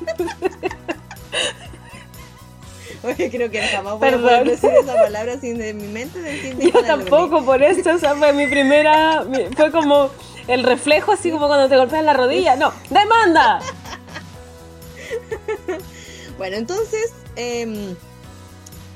[3.04, 6.84] Oye, creo que jamás voy a poder decir esa palabra sin de mi mente Yo
[6.84, 10.12] tampoco, por eso, o sea, fue mi primera, fue como
[10.48, 12.56] el reflejo así como cuando te golpeas la rodilla.
[12.56, 13.60] No, demanda.
[16.38, 17.96] bueno, entonces, em,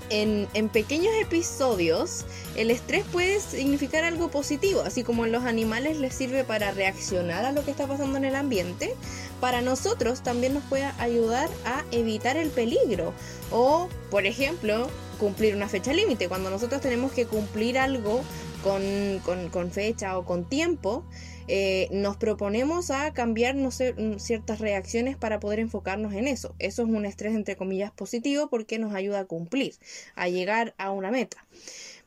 [0.09, 5.97] en, en, pequeños episodios, el estrés puede significar algo positivo, así como en los animales
[5.97, 8.95] les sirve para reaccionar a lo que está pasando en el ambiente
[9.39, 13.13] para nosotros también nos puede ayudar a evitar el peligro.
[13.51, 16.27] O, por ejemplo, cumplir una fecha límite.
[16.27, 18.21] Cuando nosotros tenemos que cumplir algo
[18.63, 21.03] con, fecha o con tiempo,
[21.47, 26.55] eh, nos proponemos a cambiar no sé, ciertas reacciones para poder enfocarnos en eso.
[26.59, 29.73] Eso es un estrés entre comillas positivo porque nos ayuda a cumplir,
[30.15, 31.45] a llegar a una meta.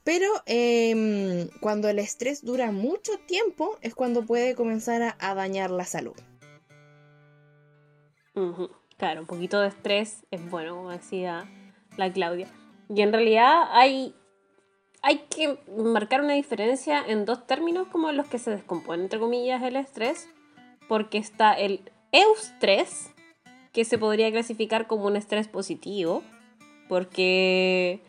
[0.05, 5.85] Pero em, cuando el estrés dura mucho tiempo es cuando puede comenzar a dañar la
[5.85, 6.17] salud.
[8.97, 11.49] Claro, un poquito de estrés es bueno, como decía
[11.97, 12.49] la Claudia.
[12.89, 14.15] Y en realidad hay,
[15.03, 19.19] hay que marcar una diferencia en dos términos como en los que se descompone, entre
[19.19, 20.29] comillas, el estrés,
[20.89, 21.81] porque está el
[22.13, 23.11] eustrés,
[23.73, 26.23] que se podría clasificar como un estrés positivo,
[26.89, 28.01] porque,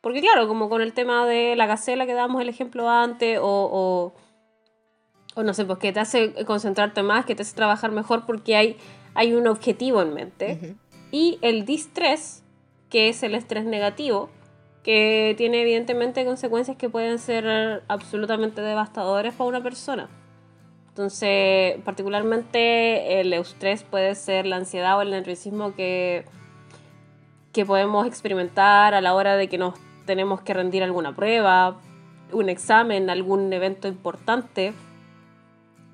[0.00, 4.14] porque claro, como con el tema de la gacela que damos el ejemplo antes, o,
[5.34, 8.56] o, no sé, pues que te hace concentrarte más, que te hace trabajar mejor porque
[8.56, 8.76] hay
[9.18, 10.76] hay un objetivo en mente.
[11.10, 12.44] Y el distrés,
[12.88, 14.30] que es el estrés negativo,
[14.82, 20.08] que tiene evidentemente consecuencias que pueden ser absolutamente devastadoras para una persona.
[20.88, 26.24] Entonces, particularmente el eustrés puede ser la ansiedad o el nerviosismo que,
[27.52, 29.74] que podemos experimentar a la hora de que nos
[30.06, 31.76] tenemos que rendir alguna prueba,
[32.32, 34.72] un examen, algún evento importante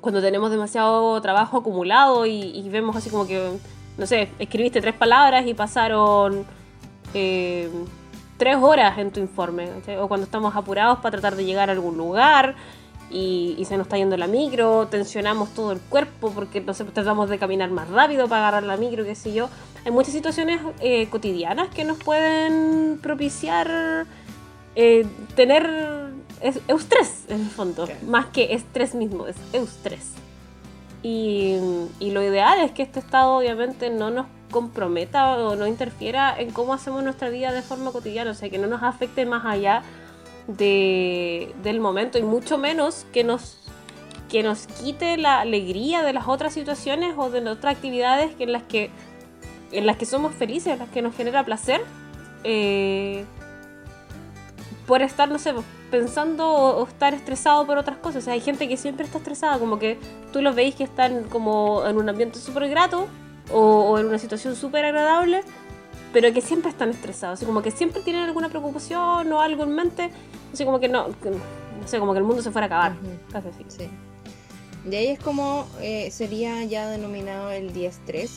[0.04, 3.58] cuando tenemos demasiado trabajo acumulado y, vemos así como que,
[3.96, 6.44] no sé, escribiste tres palabras y pasaron
[7.14, 7.70] eh,
[8.44, 11.96] tres horas en tu informe, o cuando estamos apurados para tratar de llegar a algún
[11.96, 12.56] lugar
[13.10, 17.30] y, se nos está yendo la micro, tensionamos todo el cuerpo porque no sé, tratamos
[17.30, 19.48] de caminar más rápido para agarrar la micro, qué sé yo.
[19.86, 24.06] Hay muchas situaciones eh, cotidianas que nos pueden propiciar
[24.76, 30.12] eh, tener es eustrés en el fondo, más que estrés mismo, es eustrés.
[31.02, 31.56] Y,
[31.98, 36.52] y, lo ideal es que este estado obviamente no nos comprometa o no interfiera en
[36.52, 39.82] cómo hacemos nuestra vida de forma cotidiana, o sea, que no nos afecte más allá
[40.46, 43.58] de, del momento y mucho menos que nos,
[44.28, 48.52] que nos quite la alegría de las otras situaciones o de otras actividades que en
[48.52, 48.90] las que,
[49.72, 51.80] en las que somos felices, en las que nos genera placer.
[52.44, 53.24] Eh,
[54.86, 55.52] por estar, no sé,
[55.90, 58.22] pensando o, estar estresado por otras cosas.
[58.22, 59.98] O sea, hay gente que siempre está estresada, como que
[60.32, 63.08] tú los veis que están como en un ambiente súper grato
[63.50, 65.42] o, en una situación súper agradable,
[66.12, 69.74] pero que siempre están estresados, así como que siempre tienen alguna preocupación o algo en
[69.74, 70.10] mente,
[70.52, 72.96] así como que no, no sé, como que el mundo se fuera a acabar,
[73.32, 73.64] casi así.
[73.68, 73.88] Sí.
[74.84, 78.28] De ahí es como eh, sería ya denominado el 10-3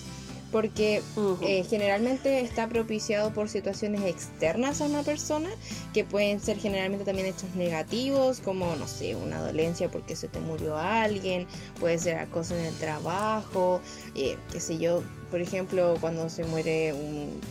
[0.52, 1.02] porque
[1.42, 5.50] eh, generalmente está propiciado por situaciones externas a una persona
[5.94, 10.40] que pueden ser generalmente también hechos negativos como no sé una dolencia porque se te
[10.40, 11.48] murió alguien
[11.80, 13.82] puede ser acoso en el trabajo
[14.16, 16.94] eh, qué sé yo por ejemplo cuando se muere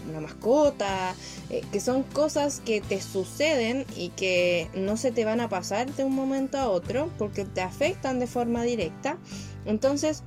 [0.08, 1.14] una mascota
[1.50, 5.92] eh, que son cosas que te suceden y que no se te van a pasar
[5.94, 9.18] de un momento a otro porque te afectan de forma directa.
[9.64, 10.22] Entonces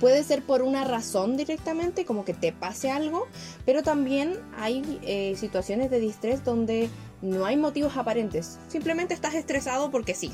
[0.00, 3.26] Puede ser por una razón directamente, como que te pase algo,
[3.64, 6.90] pero también hay eh, situaciones de distrés donde
[7.22, 8.58] no hay motivos aparentes.
[8.68, 10.30] Simplemente estás estresado porque sí.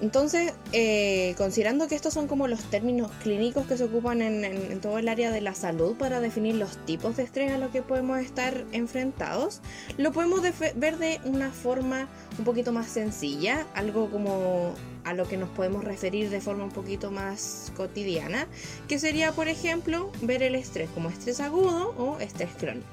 [0.00, 4.98] Entonces, eh, considerando que estos son como los términos clínicos que se ocupan en, todo
[4.98, 8.18] el área de la salud para definir los tipos de estrés a los que podemos
[8.18, 9.60] estar enfrentados,
[9.98, 10.40] lo podemos
[10.74, 14.74] ver de una forma un poquito más sencilla, algo como
[15.10, 18.46] a lo que nos podemos referir de forma un poquito más cotidiana,
[18.88, 22.86] que sería, por ejemplo, ver el estrés como estrés agudo o estrés crónico.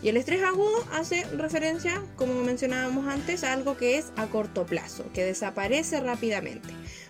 [0.00, 4.66] Y el estrés agudo hace referencia, como mencionábamos antes, a algo que es a corto
[4.66, 6.68] plazo, que desaparece rápidamente.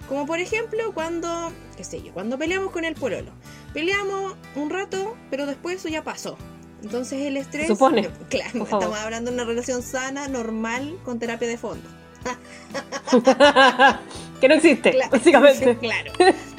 [0.09, 3.33] Como por ejemplo cuando, qué sé yo, cuando peleamos con el pololo.
[3.73, 6.39] Peleamos un rato, pero después eso ya pasó.
[6.83, 7.67] Entonces el estrés...
[7.67, 8.09] Supone.
[8.31, 12.04] Claro, estamos hablando de una relación sana, normal, con terapia de fondo.
[14.41, 15.77] que no existe, básicamente.
[15.81, 16.13] Claro.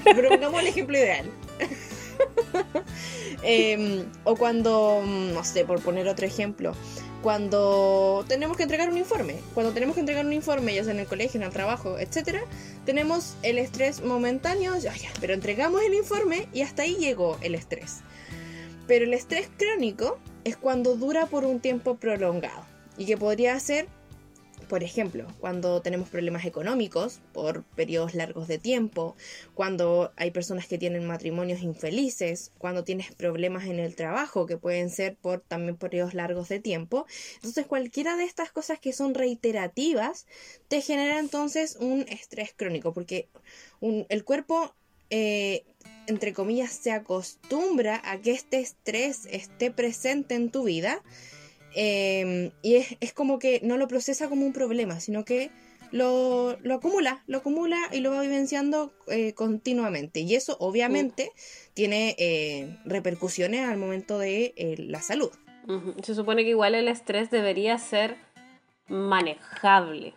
[0.04, 1.30] Pero pongamos el ejemplo ideal.
[3.44, 6.74] Em, o cuando, no sé, por poner otro ejemplo,
[7.22, 11.00] cuando tenemos que entregar un informe, cuando tenemos que entregar un informe, ya sea en
[11.00, 12.42] el colegio, en el trabajo, etcétera,
[12.86, 17.56] tenemos el estrés momentáneo, ya, ya, pero entregamos el informe y hasta ahí llegó el
[17.56, 18.00] estrés.
[18.88, 22.64] Pero el estrés crónico es cuando dura por un tiempo prolongado
[22.98, 23.88] y que podría ser
[24.68, 29.16] por ejemplo, cuando tenemos problemas económicos por periodos largos de tiempo,
[29.54, 34.90] cuando hay personas que tienen matrimonios infelices, cuando tienes problemas en el trabajo que pueden
[34.90, 37.06] ser por también periodos largos de tiempo.
[37.36, 40.26] Entonces, cualquiera de estas cosas que son reiterativas
[40.68, 43.30] te genera entonces un estrés crónico, porque
[43.82, 44.74] el cuerpo,
[45.10, 45.64] eh,
[46.08, 51.02] entre comillas, se acostumbra a que este estrés esté presente en tu vida
[51.76, 55.52] Em, y es, como que no lo procesa como un problema, sino que
[55.92, 60.22] lo, acumula, lo acumula y lo va vivenciando eh, continuamente.
[60.22, 61.32] Y eso obviamente
[61.74, 65.32] tiene eh, repercusiones al momento de eh, la salud.
[66.04, 68.16] Se supone que igual el estrés debería ser
[68.88, 70.14] manejable.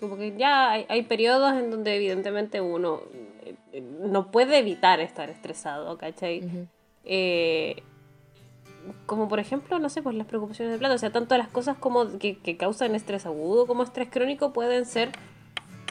[0.00, 3.02] Porque ya hay, hay periodos en donde evidentemente uno
[4.00, 6.68] no puede evitar estar estresado, ¿cachai?
[9.06, 11.76] Como por ejemplo, no sé, pues las preocupaciones de plata, o sea, tanto las cosas
[11.78, 15.10] como que, causan estrés agudo como estrés crónico pueden ser,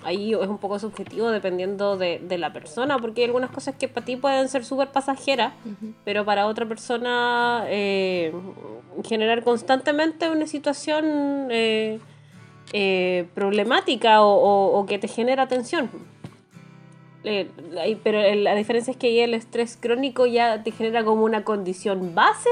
[0.03, 4.05] ahí es un poco subjetivo dependiendo de, la persona, porque hay algunas cosas que para
[4.05, 5.53] ti pueden ser súper pasajeras,
[6.03, 8.33] pero para otra persona eh,
[9.03, 11.99] generar constantemente una situación eh,
[12.73, 15.89] eh, problemática o, que te genera tensión.
[17.25, 17.49] Eh,
[18.03, 22.13] pero la diferencia es que ahí el estrés crónico ya te genera como una condición
[22.15, 22.49] base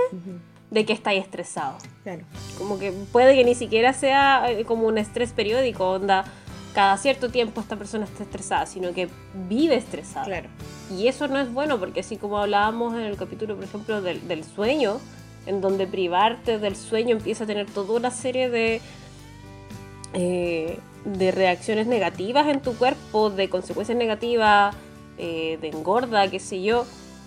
[0.72, 1.78] de que estás estresado.
[2.04, 2.24] Claro.
[2.58, 6.26] Como que puede que ni siquiera sea eh, como un estrés periódico, onda,
[6.74, 9.08] cada cierto tiempo esta persona está estresada, sino que
[9.48, 10.26] vive estresada.
[10.26, 10.50] Claro.
[10.92, 14.28] Y eso no es bueno, porque así como hablábamos en el capítulo, por ejemplo, del,
[14.28, 15.00] del sueño,
[15.46, 18.82] en donde privarte del sueño empieza a tener toda una serie de...
[20.14, 24.76] Eh, de reacciones negativas en tu cuerpo, de consecuencias negativas,
[25.18, 26.86] eh, de engorda, qué sé yo,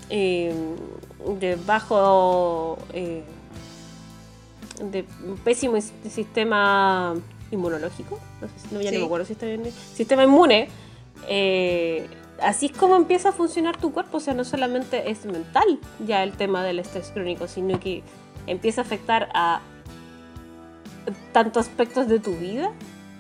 [0.09, 0.55] eh,
[1.39, 3.23] de bajo, eh,
[4.83, 5.05] de
[5.45, 7.15] pésimo sistema
[7.51, 9.63] inmunológico, no sé si no, ya no me acuerdo si está bien,
[9.95, 10.69] sistema inmune,
[12.41, 16.23] así es como empieza a funcionar tu cuerpo, o sea, no solamente es mental ya
[16.23, 18.03] el tema del estrés crónico, sino que
[18.47, 19.61] empieza a afectar a
[21.33, 22.73] tantos aspectos de tu vida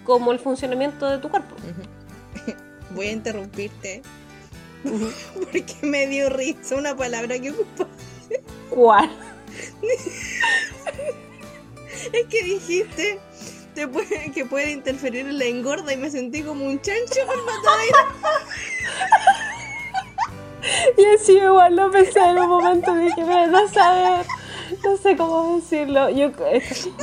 [0.05, 1.55] como el funcionamiento de tu cuerpo.
[2.91, 4.03] Voy a interrumpirte
[5.35, 8.43] porque me dio risa una palabra que ocupaste.
[8.71, 9.11] ¿Cuál?
[12.13, 13.21] es que dijiste
[14.35, 17.37] que puede interferir en la engorda y me sentí como un chancho por
[20.97, 24.27] y así igual lo pensé en un momento dije, pero no saber,
[24.85, 26.11] no sé cómo decirlo.
[26.11, 26.31] Yo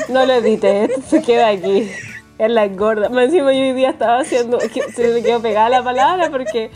[0.09, 1.89] no lo edité, esto se queda aquí
[2.37, 3.09] en la engorda.
[3.09, 6.71] Más encima yo hoy día estaba haciendo, se me quedó pegada la palabra porque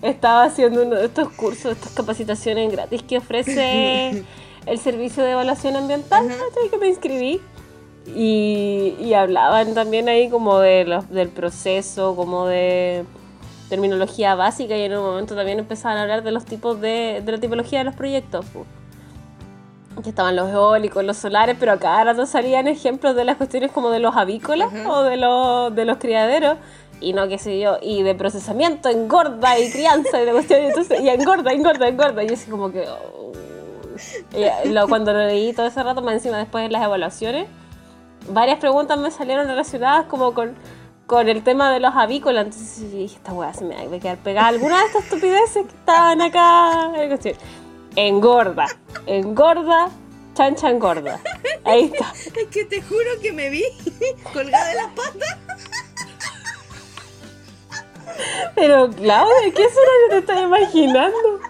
[0.00, 4.24] estaba haciendo uno de estos cursos, estas capacitaciones gratis que ofrece
[4.66, 6.28] el servicio de evaluación ambiental,
[6.70, 7.40] que me inscribí.
[8.04, 13.04] Y, y, hablaban también ahí como de los, del proceso, como de
[13.68, 17.32] terminología básica y en un momento también empezaban a hablar de los tipos de, de
[17.32, 18.44] la tipología de los proyectos
[20.00, 23.70] que estaban los eólicos, los solares, pero acá cada rato salían ejemplos de las cuestiones
[23.72, 26.56] como de los avícolas o de los, de los criaderos.
[27.00, 31.00] Y no qué sé yo, y de procesamiento engorda y crianza y de cuestiones, entonces,
[31.00, 32.86] y engorda, engorda, engorda, y yo así como que...
[32.88, 33.32] Oh.
[34.66, 37.48] lo, cuando lo leí todo ese rato, más encima después de las evaluaciones,
[38.30, 40.54] varias preguntas me salieron relacionadas como con,
[41.06, 44.18] con el tema de los avícolas, entonces dije, esta weá se me va a quedar
[44.18, 47.34] pegada alguna de estas estupideces que estaban acá en cuestión
[47.96, 48.66] engorda,
[49.06, 49.90] engorda,
[50.34, 51.20] chancha engorda.
[51.64, 52.12] Ahí está.
[52.40, 53.64] Es que te juro que me vi
[54.32, 55.38] colgada de las patas.
[58.54, 59.66] Pero Claudia, ¿qué que
[60.10, 61.40] te estás imaginando?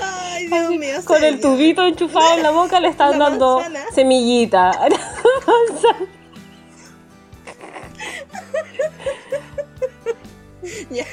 [0.00, 0.96] Ay, Dios mío.
[1.04, 3.62] Con el tubito enchufado en la boca le están dando
[3.92, 4.72] semillita.
[10.90, 11.06] ya.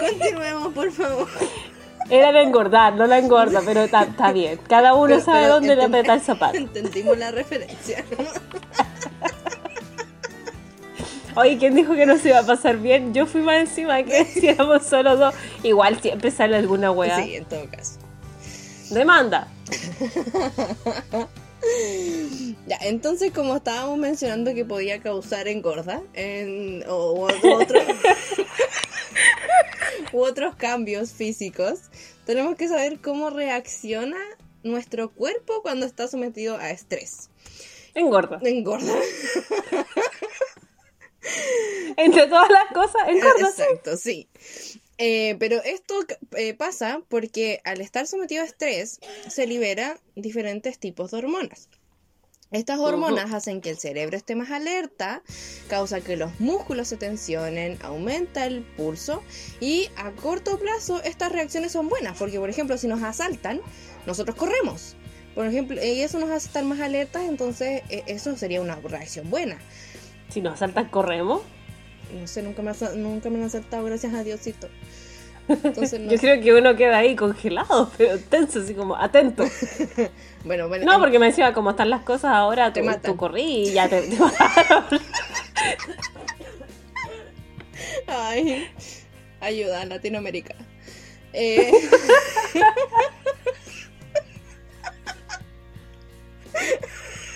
[0.00, 1.28] Continuemos, por favor.
[2.08, 4.58] Era de engordar, no la engorda, pero está, bien.
[4.68, 6.56] Cada uno sabe dónde le aprieta el zapato.
[6.56, 8.04] Entendimos la referencia.
[11.36, 13.12] Oye, ¿quién dijo que no se iba a pasar bien?
[13.12, 15.34] Yo fui más encima que si éramos solo dos.
[15.62, 17.22] Igual siempre sale alguna weá.
[17.22, 17.98] Sí, en todo caso.
[18.90, 19.48] Demanda.
[22.66, 27.80] Ya, entonces como estábamos mencionando que podía causar engorda en, o, otro,
[30.12, 31.82] u otros cambios físicos,
[32.24, 34.18] tenemos que saber cómo reacciona
[34.64, 37.30] nuestro cuerpo cuando está sometido a estrés.
[37.94, 38.40] Engorda.
[38.42, 38.92] Engorda.
[41.96, 43.48] Entre todas las cosas, engorda.
[43.48, 44.28] Exacto, sí.
[44.98, 45.94] Eh, pero esto
[46.36, 51.68] eh, pasa porque al estar sometido a estrés se libera diferentes tipos de hormonas.
[52.52, 55.22] Estas hormonas hacen que el cerebro esté más alerta,
[55.68, 59.22] causa que los músculos se tensionen, aumenta el pulso
[59.60, 63.60] y a corto plazo estas reacciones son buenas porque por ejemplo si nos asaltan
[64.06, 64.96] nosotros corremos.
[65.34, 69.28] Por ejemplo, y eso nos hace estar más alertas, entonces e, eso sería una reacción
[69.28, 69.58] buena.
[70.30, 71.42] Si nos asaltan corremos.
[72.12, 74.68] No sé, nunca me, nunca me han asaltado, gracias a Diosito.
[75.48, 79.44] Yo creo que uno queda ahí congelado, pero tenso, así como atento.
[80.44, 80.84] bueno, bueno.
[80.84, 83.88] No, porque me decía, como están las cosas ahora, te tú, tú corrí y ya
[83.88, 84.84] te, te mataron.
[88.08, 88.68] Ay,
[89.40, 90.54] ayuda Latinoamérica.
[91.32, 91.70] Eh...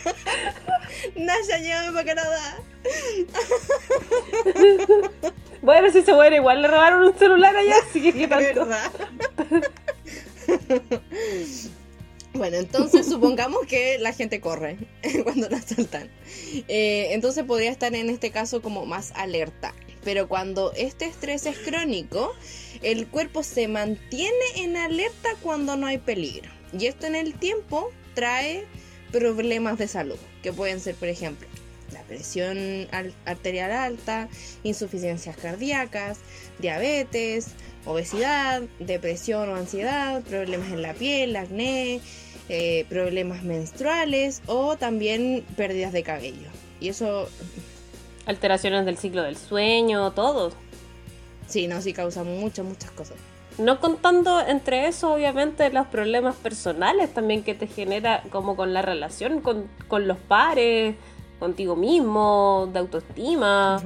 [1.16, 2.58] Nasha, llévame para Canadá.
[5.62, 8.66] Bueno, si se muere, igual le robaron un celular allá, así que qué tanto.
[12.32, 14.78] Bueno, entonces supongamos que la gente corre
[15.24, 16.08] cuando la asaltan.
[16.68, 19.74] Eh, entonces podría estar en este caso como más alerta.
[20.02, 22.32] Pero cuando este estrés es crónico,
[22.80, 26.50] el cuerpo se mantiene en alerta cuando no hay peligro.
[26.72, 28.64] Y esto en el tiempo trae
[29.12, 31.46] problemas de salud, que pueden ser, por ejemplo,
[31.92, 32.86] la presión
[33.24, 34.28] arterial alta,
[34.62, 36.18] insuficiencias cardíacas,
[36.58, 37.48] diabetes,
[37.84, 42.00] obesidad, depresión o ansiedad, problemas en la piel, acné,
[42.48, 46.48] eh, problemas menstruales o también pérdidas de cabello.
[46.80, 47.28] Y eso...
[48.26, 50.52] Alteraciones del ciclo del sueño, todo.
[51.48, 53.16] Sí, no, sí causa muchas, muchas cosas.
[53.58, 58.82] No contando entre eso, obviamente, los problemas personales también que te genera, como con la
[58.82, 60.94] relación con, con los pares,
[61.38, 63.82] contigo mismo, de autoestima,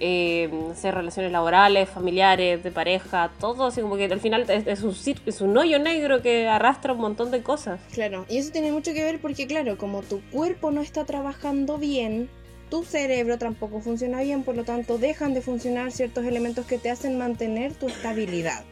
[0.00, 0.48] eh,
[0.82, 4.94] relaciones laborales, familiares, de pareja, todo así como que al final es, un,
[5.26, 7.80] es un hoyo negro que arrastra un montón de cosas.
[7.92, 11.78] Claro, y eso tiene mucho que ver porque claro, como tu cuerpo no está trabajando
[11.78, 12.28] bien,
[12.70, 16.90] tu cerebro tampoco funciona bien, por lo tanto dejan de funcionar ciertos elementos que te
[16.90, 18.64] hacen mantener tu estabilidad.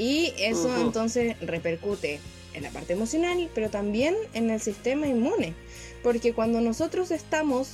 [0.00, 2.20] Y eso entonces repercute
[2.54, 5.52] en la parte emocional, pero también en el sistema inmune.
[6.02, 7.68] Porque cuando nosotros estamos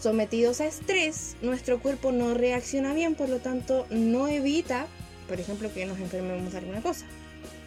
[0.00, 4.86] sometidos a estrés, nuestro cuerpo no reacciona bien, por lo tanto no evita,
[5.26, 7.06] por ejemplo, que nos enfermemos de alguna cosa.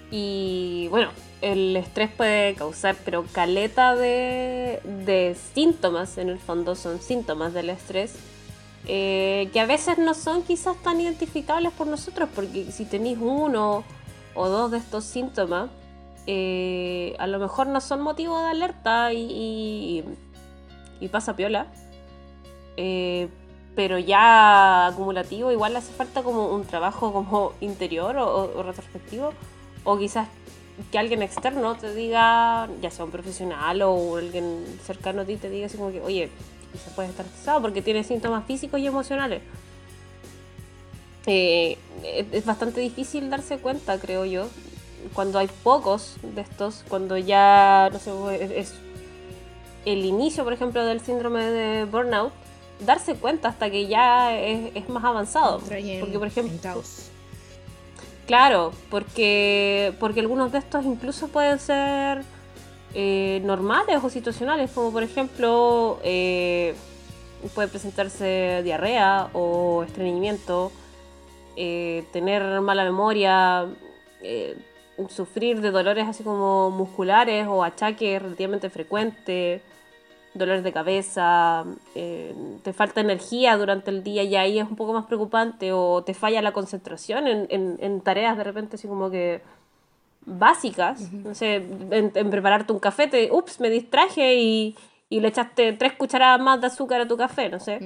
[0.09, 1.09] Y bueno,
[1.41, 8.13] el estrés puede causar, pero caleta de, síntomas, en el fondo son síntomas del estrés,
[8.88, 13.84] eh, que a veces no son quizás tan identificables por nosotros, porque si tenéis uno
[14.34, 15.69] o dos de estos síntomas,
[16.27, 20.03] eh, a lo mejor no son motivo de alerta y,
[20.99, 21.67] y, pasa piola.
[22.77, 23.27] Eh,
[23.75, 29.34] pero ya acumulativo igual hace falta como un trabajo como interior o, retrospectivo
[29.84, 30.27] o quizás
[30.91, 35.49] que alguien externo te diga, ya sea un profesional o alguien cercano a ti te
[35.49, 36.29] diga así como que, oye,
[36.72, 39.41] quizás puedes estar estresado porque tiene síntomas físicos y emocionales.
[41.28, 44.47] Eh, es bastante difícil darse cuenta, creo yo,
[45.13, 48.74] cuando hay pocos de estos, cuando ya, no sé, es
[49.86, 52.34] el inicio, por ejemplo, del síndrome de burnout,
[52.86, 55.59] darse cuenta hasta que ya es, más avanzado.
[55.59, 56.82] Porque, por ejemplo,
[58.28, 62.24] claro, porque, porque algunos de estos incluso pueden ser
[62.93, 66.75] eh, normales o situacionales, como por ejemplo, eh,
[67.55, 70.71] puede presentarse diarrea o estreñimiento,
[71.55, 73.67] eh, tener mala memoria,
[75.09, 79.61] sufrir de dolores así como musculares o achaques relativamente frecuentes,
[80.33, 85.05] dolores de cabeza, te falta energía durante el día y ahí es un poco más
[85.05, 89.41] preocupante o te falla la concentración en, tareas de repente así como que
[90.26, 91.55] básicas, no sé,
[91.91, 94.76] en, prepararte un café, te, ups, me distraje y,
[95.09, 97.80] le echaste tres cucharadas más de azúcar a tu café, no sé.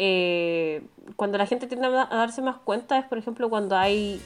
[0.00, 0.82] Eh,
[1.16, 4.20] cuando la gente tiende a darse más cuenta es, por ejemplo, cuando hay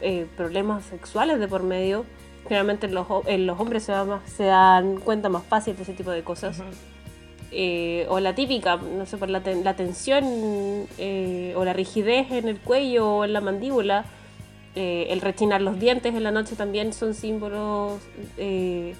[0.00, 2.04] eh, problemas sexuales de por medio.
[2.44, 3.92] Generalmente en los, los hombres se,
[4.24, 6.62] se, dan cuenta más fácil de ese tipo de cosas.
[7.52, 12.58] Eh, o la típica, no sé, por la, la tensión o la rigidez en el
[12.58, 14.06] cuello o en la mandíbula.
[14.74, 18.00] El rechinar los dientes en la noche también son símbolos
[18.36, 18.94] de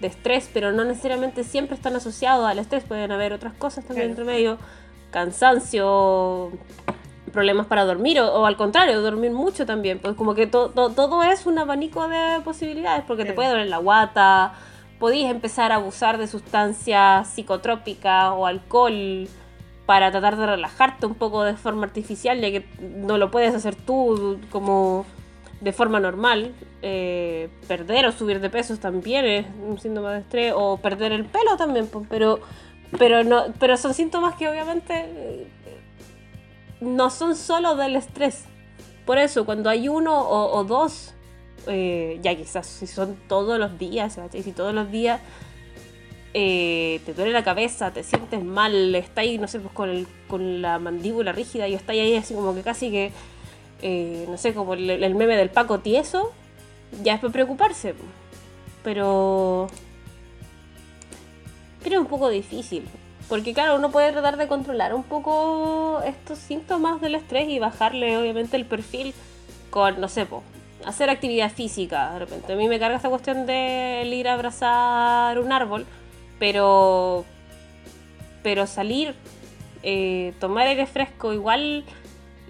[0.00, 2.84] estrés, pero no necesariamente siempre están asociados al estrés.
[2.84, 4.58] Pueden haber otras cosas también entre medio
[5.10, 6.50] cansancio,
[7.32, 9.98] problemas para dormir o, al contrario, dormir mucho también.
[9.98, 14.54] Pues como que todo es un abanico de posibilidades porque te puede doler la guata,
[14.98, 19.28] podéis empezar a abusar de sustancias psicotrópicas o alcohol
[19.86, 23.74] para tratar de relajarte un poco de forma artificial, ya que no lo puedes hacer
[23.74, 25.04] tú como
[25.60, 26.54] de forma normal.
[26.82, 31.24] Eh, perder o subir de pesos también es un síntoma de estrés, o perder el
[31.24, 32.40] pelo también, pero,
[32.98, 35.46] pero, no, pero son síntomas que obviamente eh,
[36.80, 38.44] no son solo del estrés.
[39.04, 41.14] Por eso, cuando hay uno o, dos,
[41.66, 45.20] eh, ya quizás si son todos los días, si todos los días
[46.36, 50.08] eh, te duele la cabeza, te sientes mal, estás ahí, no sé, pues con, el,
[50.26, 53.12] con la mandíbula rígida y estás ahí así como que casi que,
[53.82, 56.32] eh, no sé, como el, meme del Paco tieso,
[57.04, 57.94] ya es para preocuparse.
[58.82, 59.68] Pero...
[61.84, 62.84] Pero es un poco difícil.
[63.28, 68.18] Porque claro, uno puede tratar de controlar un poco estos síntomas del estrés y bajarle
[68.18, 69.14] obviamente el perfil
[69.70, 70.26] con, no sé,
[70.84, 72.52] hacer actividad física de repente.
[72.52, 75.86] A mí me carga esta cuestión de ir a abrazar un árbol,
[76.38, 77.24] pero,
[78.42, 79.14] pero salir,
[79.82, 81.84] eh, tomar aire fresco, igual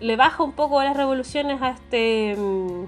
[0.00, 2.84] le baja un poco las revoluciones a este mm,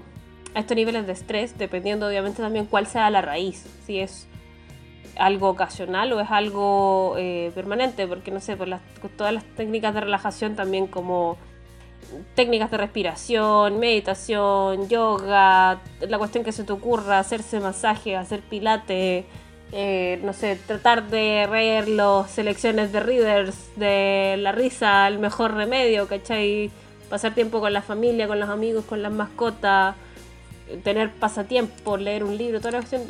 [0.55, 4.27] a estos niveles de estrés, dependiendo obviamente también cuál sea la raíz, si es
[5.19, 8.81] algo ocasional o es algo eh, permanente, porque no sé, por las,
[9.17, 11.37] todas las técnicas de relajación también como
[12.35, 19.25] técnicas de respiración, meditación, yoga, la cuestión que se te ocurra, hacerse masaje, hacer pilate,
[19.71, 25.53] eh, no sé, tratar de reír las selecciones de readers, de la risa, el mejor
[25.53, 26.71] remedio, ¿cachai?
[27.09, 29.95] Pasar tiempo con la familia, con los amigos, con las mascotas,
[30.83, 33.03] tener pasatiempo, leer un libro, toda la cuestión.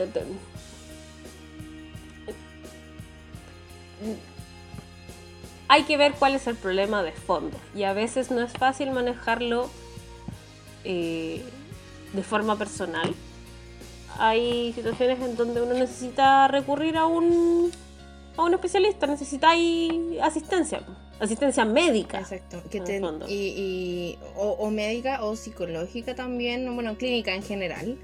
[5.68, 7.58] Hay que ver cuál es el problema de fondo.
[7.76, 9.70] Y a veces no es fácil manejarlo
[10.84, 11.44] eh,
[12.14, 13.14] de forma personal.
[14.20, 17.72] Hay situaciones en donde uno necesita recurrir a un,
[18.36, 19.52] a un especialista, necesita
[20.22, 20.82] asistencia,
[21.20, 22.20] asistencia médica.
[22.20, 22.62] Exacto.
[23.28, 27.98] y, o, médica o psicológica también, bueno, clínica en general.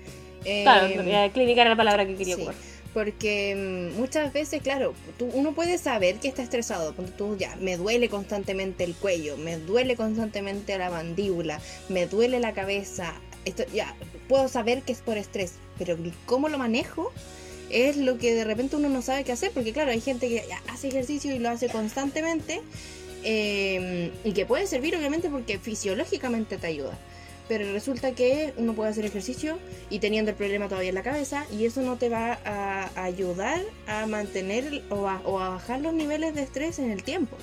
[0.44, 2.56] claro, eh, clínica era la palabra que quería ocupar
[2.94, 4.94] porque mm, muchas veces, claro,
[5.34, 6.94] uno puede saber que está estresado.
[7.18, 11.60] Tú ya, me duele constantemente el cuello, me duele constantemente la mandíbula,
[11.90, 13.14] me duele la cabeza.
[13.46, 13.96] Esto, ya,
[14.30, 17.12] puedo saber que es por estrés, pero cómo lo manejo
[17.70, 19.52] es lo que de repente uno no sabe qué hacer.
[19.52, 22.62] Porque, claro, hay gente que hace ejercicio y lo hace constantemente
[23.24, 26.98] em, y que puede servir, obviamente, porque fisiológicamente te ayuda
[27.48, 29.58] pero resulta que uno puede hacer ejercicio
[29.90, 33.62] y teniendo el problema todavía en la cabeza y eso no te va a ayudar
[33.88, 37.38] a mantener o a, bajar los niveles de estrés en el tiempo.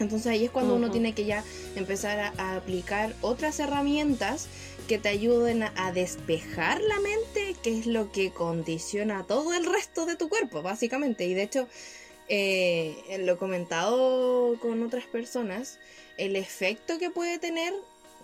[0.00, 1.44] Entonces ahí es cuando uno tiene que ya
[1.76, 4.48] empezar a, aplicar otras herramientas
[4.86, 10.06] que te ayuden a, despejar la mente, que es lo que condiciona todo el resto
[10.06, 11.24] de tu cuerpo, básicamente.
[11.26, 11.68] Y de hecho,
[12.28, 15.78] eh, lo he comentado con otras personas,
[16.18, 17.72] el efecto que puede tener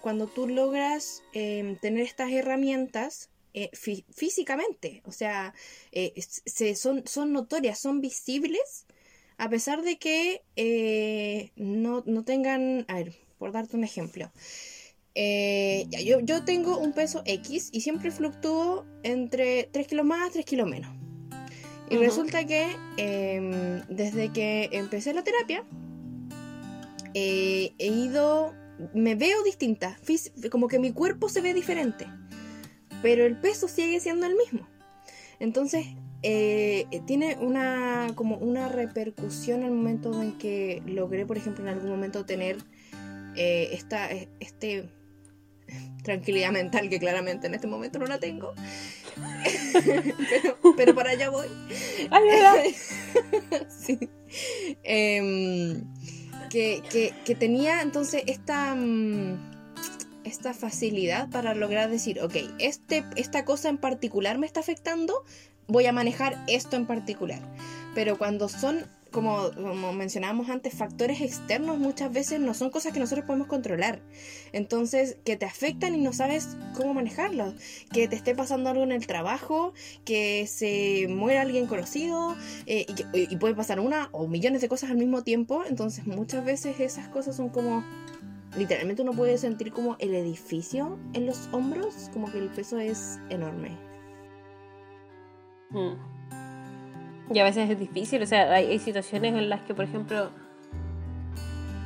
[0.00, 5.54] cuando tú logras em, tener estas herramientas eh, físicamente, o sea,
[5.90, 6.12] eh,
[6.46, 8.86] se, son, son notorias, son visibles,
[9.38, 14.30] a pesar de que eh, no, tengan, a ver, por darte un ejemplo,
[15.14, 20.68] yo, yo, tengo un peso X y siempre fluctúo entre 3 kilos más, 3 kilos
[20.68, 20.90] menos.
[21.90, 25.64] Y resulta que em, desde que empecé la terapia,
[27.14, 28.54] he ido
[28.94, 29.96] me veo distinta,
[30.50, 32.06] como que mi cuerpo se ve diferente,
[33.02, 34.66] pero el peso sigue siendo el mismo.
[35.38, 35.86] Entonces,
[36.22, 41.90] eh, tiene una, como una repercusión al momento en que logré, por ejemplo, en algún
[41.90, 42.58] momento tener
[43.36, 44.08] eh, esta
[44.38, 44.90] este,
[46.02, 48.54] tranquilidad mental que claramente en este momento no la tengo.
[50.76, 51.46] pero, para allá voy.
[52.10, 52.74] Ay,
[53.68, 53.98] sí.
[54.82, 55.84] Em,
[56.48, 59.49] que, tenía entonces esta, mm,
[60.30, 65.24] esta facilidad para lograr decir, ok, este, esta cosa en particular me está afectando,
[65.66, 67.40] voy a manejar esto en particular.
[67.94, 69.50] Pero cuando son como,
[69.92, 74.00] mencionábamos antes, factores externos muchas veces no son cosas que nosotros podemos controlar.
[74.52, 77.54] Entonces, que te afectan y no sabes cómo manejarlos.
[77.92, 79.72] Que te esté pasando algo en el trabajo,
[80.04, 84.90] que se muera alguien conocido, eh, y, y puede pasar una o millones de cosas
[84.90, 85.64] al mismo tiempo.
[85.68, 87.84] Entonces, muchas veces esas cosas son como
[88.56, 93.20] literalmente uno puede sentir como el edificio en los hombros, como que el peso es
[93.28, 93.76] enorme.
[95.70, 95.94] Hmm.
[97.32, 100.30] Y a veces es difícil, o sea, hay, situaciones en las que, por ejemplo,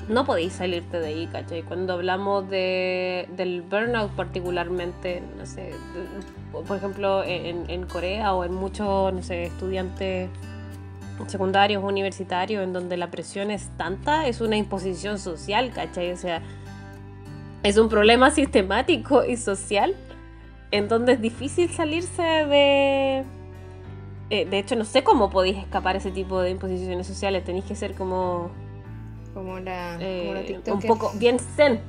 [0.08, 1.62] no podéis salirte de ahí, ¿cachai?
[1.62, 5.70] Cuando hablamos de, del burnout particularmente, no sé,
[6.50, 10.30] por ejemplo, en, en Corea o en muchos, no sé, estudiantes
[11.26, 16.12] secundarios, universitarios, en donde la presión es tanta, es una imposición social, ¿cachai?
[16.12, 16.42] O sea,
[17.62, 19.94] es un problema sistemático y social,
[20.70, 23.24] en donde es difícil salirse de...
[24.30, 27.74] Eh, de hecho, no sé cómo podéis escapar ese tipo de imposiciones sociales, tenéis que
[27.74, 28.50] ser como...
[29.32, 31.80] Como la, eh, Un poco bien zen,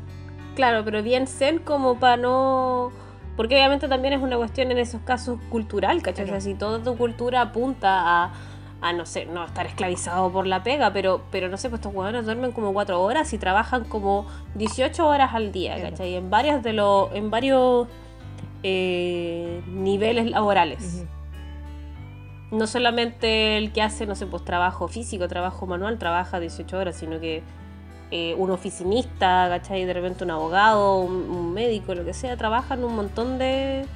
[0.55, 2.91] claro, pero bien zen como para no...
[3.36, 6.23] Porque obviamente también es una cuestión en esos casos cultural, ¿cachai?
[6.23, 8.34] O sea, si toda tu cultura apunta a
[8.86, 11.93] a no sé, no estar esclavizado por la pega, pero, pero no sé, pues estos
[11.93, 16.13] huevones duermen como cuatro horas y trabajan como 18 horas al día, ¿cachai?
[16.13, 17.88] En varias de los, en varios
[18.61, 21.03] eh, niveles laborales.
[22.51, 26.95] No solamente el que hace, no sé, pues trabajo físico, trabajo manual, trabaja 18 horas,
[26.95, 27.41] sino que
[28.11, 29.83] eh, un oficinista, ¿cachai?
[29.86, 33.88] De repente un abogado, un médico, lo que sea, trabajan un montón de,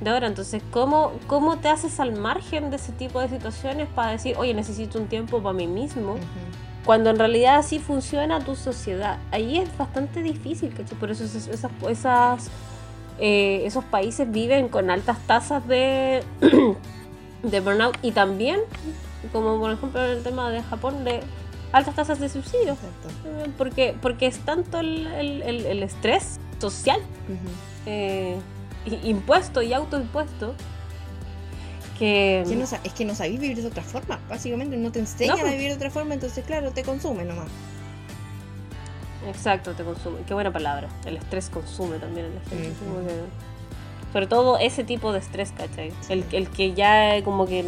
[0.00, 0.26] de ahora.
[0.26, 4.54] Entonces, ¿cómo, ¿cómo te haces al margen de ese tipo de situaciones para decir, oye,
[4.54, 6.16] necesito un tiempo para mí mismo?
[6.84, 9.18] Cuando en realidad así funciona tu sociedad.
[9.32, 10.98] Ahí es bastante difícil, ¿cachai?
[10.98, 11.48] Por eso esas,
[11.88, 12.50] esas,
[13.18, 16.22] eh, esos países viven con altas tasas de,
[17.42, 18.60] de burnout y también,
[19.32, 21.22] como por ejemplo en el tema de Japón, de
[21.72, 22.76] altas tasas de suicidio.
[23.58, 25.06] Porque, porque es tanto el,
[25.42, 27.00] el, estrés social
[29.04, 30.54] impuesto y autoimpuesto
[31.98, 32.44] que...
[32.46, 35.52] no, es que no sabéis vivir de otra forma, básicamente no te enseñan a pues.
[35.52, 37.48] vivir de otra forma, entonces claro, te consume nomás.
[39.26, 40.20] Exacto, te consume.
[40.26, 40.88] Qué buena palabra.
[41.04, 42.74] El estrés consume también el estrés.
[44.12, 45.92] sobre todo ese tipo de estrés, ¿cachai?
[46.08, 47.64] El, el, que ya como que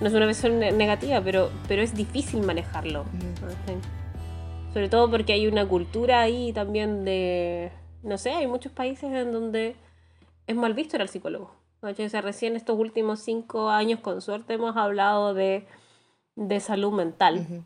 [0.00, 3.04] no es una versión negativa, pero, pero es difícil manejarlo.
[4.72, 7.72] Sobre todo porque hay una cultura ahí también de...
[8.02, 9.76] No sé, hay muchos países en donde
[10.46, 11.54] es mal visto el psicólogo.
[11.80, 15.66] O sea, recién estos últimos cinco años, con suerte, hemos hablado de,
[16.60, 17.64] salud mental.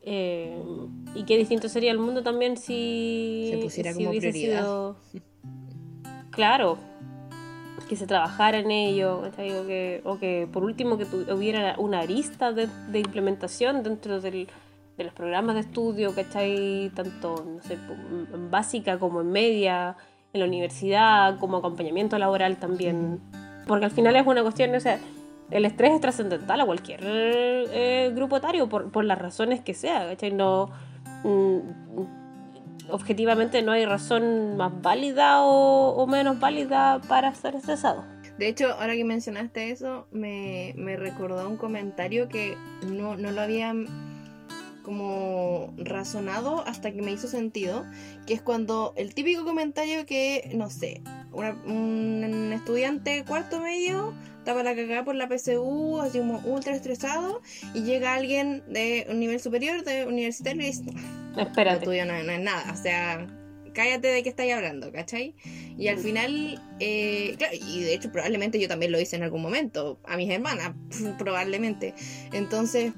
[0.00, 0.60] Eh,
[1.14, 4.94] y qué distinto sería el mundo también si se pusiera como prioridad.
[6.30, 6.78] Claro,
[7.88, 12.52] que se trabajara en ello, o que, o que por último que hubiera una arista
[12.52, 14.48] de, implementación dentro del,
[14.96, 16.90] de los programas de estudio, ¿cachai?
[16.94, 19.98] Tanto no sé, en básica como en media,
[20.32, 23.20] en la universidad, como acompañamiento laboral también.
[23.66, 24.98] Porque al final es una cuestión, o sea,
[25.50, 30.06] el estrés es trascendental a cualquier eh, grupo etario, por, por, las razones que sea,
[30.08, 30.32] ¿cachai?
[30.32, 30.70] No,
[31.24, 31.58] mm,
[32.90, 38.04] objetivamente no hay razón más válida o, menos válida para estar estresado.
[38.38, 42.56] De hecho, ahora que mencionaste eso, me, me recordó un comentario que
[42.86, 43.86] no, no lo habían
[44.82, 47.84] como razonado hasta que me hizo sentido,
[48.26, 51.02] que es cuando el típico comentario que, no sé,
[51.32, 57.40] un estudiante cuarto medio estaba la cagada por la PSU, así como ultra estresado,
[57.74, 60.84] y llega alguien de un nivel superior, de universitario, y dice,
[61.36, 61.78] espérate.
[61.78, 63.26] estudio no, es nada, o sea,
[63.72, 65.36] cállate de qué estáis hablando, ¿cachai?
[65.78, 69.42] Y al final, eh, claro, y de hecho probablemente yo también lo hice en algún
[69.42, 70.72] momento, a mis hermanas,
[71.18, 71.94] probablemente.
[72.32, 72.92] Entonces,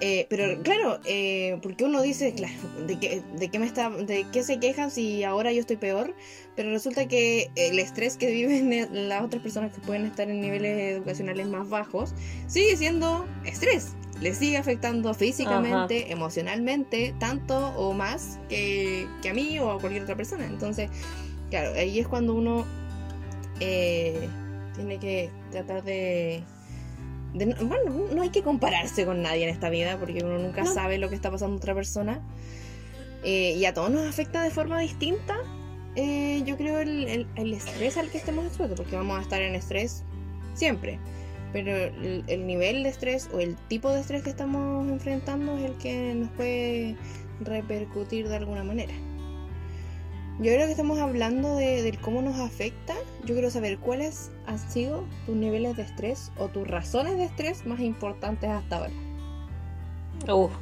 [0.00, 2.54] eh, pero claro, eh, porque uno dice, claro,
[2.86, 6.14] ¿de qué, de qué me está, de qué se quejan si ahora yo estoy peor?
[6.54, 10.96] Pero resulta que el estrés que viven las otras personas que pueden estar en niveles
[10.96, 12.14] educacionales más bajos
[12.46, 13.92] sigue siendo estrés.
[14.20, 20.04] Les sigue afectando físicamente, emocionalmente, tanto o más que, que, a mí o a cualquier
[20.04, 20.46] otra persona.
[20.46, 20.90] Entonces,
[21.50, 22.64] claro, ahí es cuando uno
[23.60, 24.28] eh,
[24.74, 26.42] tiene que tratar de
[27.36, 31.08] bueno, no hay que compararse con nadie en esta vida porque uno nunca sabe lo
[31.08, 32.20] que está pasando otra persona.
[33.24, 35.36] Eh, y a todos nos afecta de forma distinta.
[35.96, 39.54] Eh, yo creo el, el, estrés al que estemos expuestos, porque vamos a estar en
[39.54, 40.04] estrés
[40.54, 40.98] siempre.
[41.52, 45.64] Pero el, el, nivel de estrés o el tipo de estrés que estamos enfrentando es
[45.64, 46.96] el que nos puede
[47.40, 48.94] repercutir de alguna manera.
[50.38, 52.94] Yo creo que estamos hablando de, cómo nos afecta.
[53.24, 57.64] Yo quiero saber cuáles han sido tus niveles de estrés o tus razones de estrés
[57.64, 58.92] más importantes hasta ahora.
[60.30, 60.52] Uf.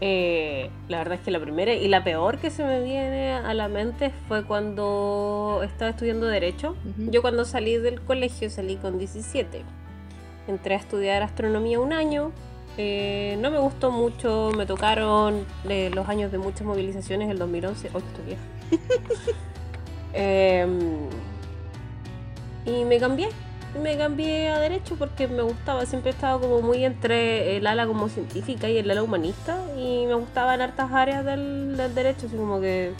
[0.00, 3.54] Eh, la verdad es que la primera y la peor que se me viene a
[3.54, 6.74] la mente fue cuando estaba estudiando Derecho.
[6.98, 9.62] Yo cuando salí del colegio salí con 17.
[10.48, 12.32] Entré a estudiar astronomía un año,
[12.78, 17.90] eh, no me gustó mucho, me tocaron eh, los años de muchas movilizaciones, el 2011.
[17.92, 18.42] ¡Oh, estoy vieja!
[20.14, 21.08] Em,
[22.66, 23.30] y me cambié.
[23.82, 27.86] me cambié a derecho porque me gustaba, siempre he estado como muy entre el ala
[27.86, 32.36] como científica y el ala humanista y me gustaban hartas áreas del, del derecho, así
[32.36, 32.92] como que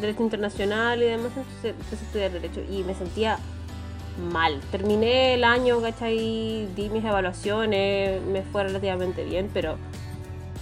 [0.00, 3.38] derecho internacional y demás, entonces empecé a estudiar derecho y me sentía
[4.18, 4.60] mal.
[4.70, 6.68] Terminé el año, ¿cachai?
[6.74, 9.76] Di mis evaluaciones, me fue relativamente bien, pero,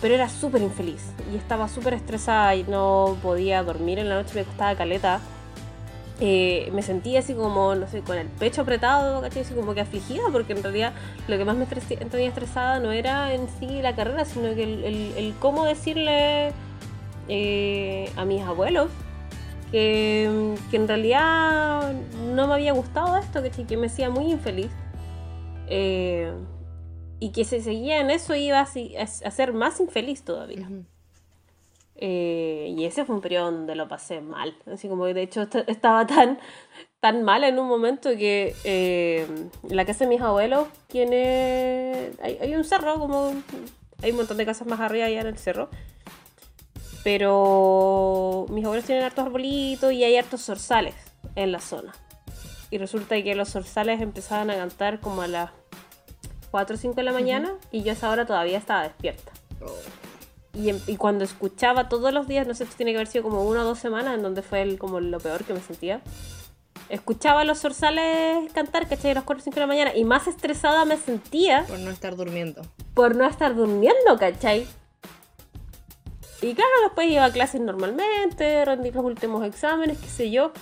[0.01, 4.35] pero era súper infeliz y estaba súper estresada y no podía dormir en la noche,
[4.35, 5.21] me costaba caleta.
[6.21, 9.43] Eh, me sentía así como, no sé, con el pecho apretado, ¿cachai?
[9.43, 10.93] Así como que afligida, porque en realidad
[11.27, 14.85] lo que más me tenía estresada no era en sí la carrera, sino que el,
[14.85, 16.53] el, el cómo decirle
[17.29, 18.91] eh, a mis abuelos
[19.73, 21.93] que, que, en realidad
[22.33, 24.71] no me había gustado esto, que, que me hacía muy infeliz.
[25.69, 26.33] Eh,
[27.21, 30.67] y que si seguía en eso iba a, a, ser más infeliz todavía.
[30.69, 30.85] Uh -huh.
[31.97, 34.57] eh, y ese fue un periodo donde lo pasé mal.
[34.67, 36.39] Así como que de hecho estaba tan,
[37.01, 39.27] tan mal en un momento que eh,
[39.69, 42.11] en la casa de mis abuelos tiene.
[42.23, 43.33] Hay, hay un cerro, como.
[44.03, 45.69] Hay un montón de casas más arriba allá en el cerro.
[47.05, 50.95] Pero mis abuelos tienen hartos arbolitos y hay hartos zorzales
[51.37, 51.93] en la zona.
[52.73, 55.51] Y resulta que los zorzales empezaban a cantar como a las
[56.51, 57.69] 4 o 5 de la mañana uh -huh.
[57.71, 59.31] y yo a esa hora todavía estaba despierta.
[59.61, 60.59] Oh.
[60.59, 63.61] Y, y, cuando escuchaba todos los días, no sé, tiene que haber sido como una
[63.61, 66.01] o dos semanas en donde fue el, como lo peor que me sentía.
[66.89, 69.11] Escuchaba a los zorzales cantar, ¿cachai?
[69.11, 71.67] A las 4 o 5 de la mañana y más estresada me sentía.
[71.69, 72.63] Por no estar durmiendo.
[72.95, 74.67] Por no estar durmiendo, ¿cachai?
[76.41, 80.53] Y claro, después iba a clases normalmente, rendí los últimos exámenes, qué sé yo.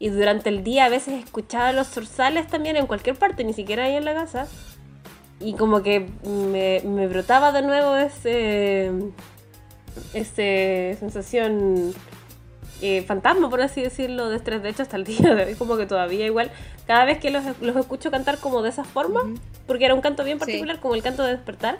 [0.00, 3.84] Y durante el día a veces escuchaba los zorzales también en cualquier parte, ni siquiera
[3.84, 4.48] ahí en la casa.
[5.38, 8.90] Y como que me, me brotaba de nuevo ese,
[10.12, 11.94] ese sensación
[12.82, 14.62] eh, fantasma, por así decirlo, de estrés.
[14.62, 16.50] De hecho, hasta el día de hoy, como que todavía igual,
[16.86, 19.40] cada vez que los, los escucho cantar como de esa forma, uh -huh.
[19.66, 20.82] porque era un canto bien particular, sí.
[20.82, 21.78] como el canto de despertar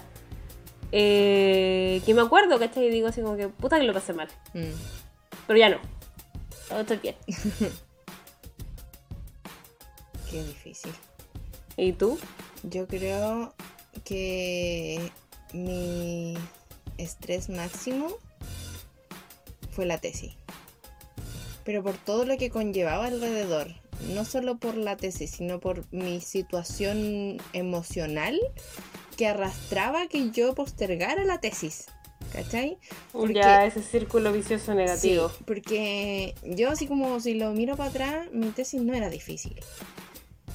[0.92, 2.86] eh, que me acuerdo, ¿cachai?
[2.86, 4.28] Y digo así como que puta que lo pasé mal.
[4.54, 4.72] Mm.
[5.46, 5.78] Pero ya no.
[6.68, 7.16] Todo estoy bien.
[10.30, 10.92] Qué difícil.
[11.76, 12.18] ¿Y tú?
[12.62, 13.54] Yo creo
[14.04, 15.10] que
[15.52, 16.36] mi
[16.98, 18.16] estrés máximo
[19.70, 20.34] fue la tesis.
[21.64, 23.68] Pero por todo lo que conllevaba alrededor.
[24.14, 28.38] No solo por la tesis, sino por mi situación emocional
[29.16, 31.86] que arrastraba que yo postergara la tesis.
[32.32, 32.78] ¿Cachai?
[33.12, 35.30] Porque, ya, ese círculo vicioso negativo.
[35.30, 39.60] Sí, porque yo así como si lo miro para atrás, mi tesis no era difícil.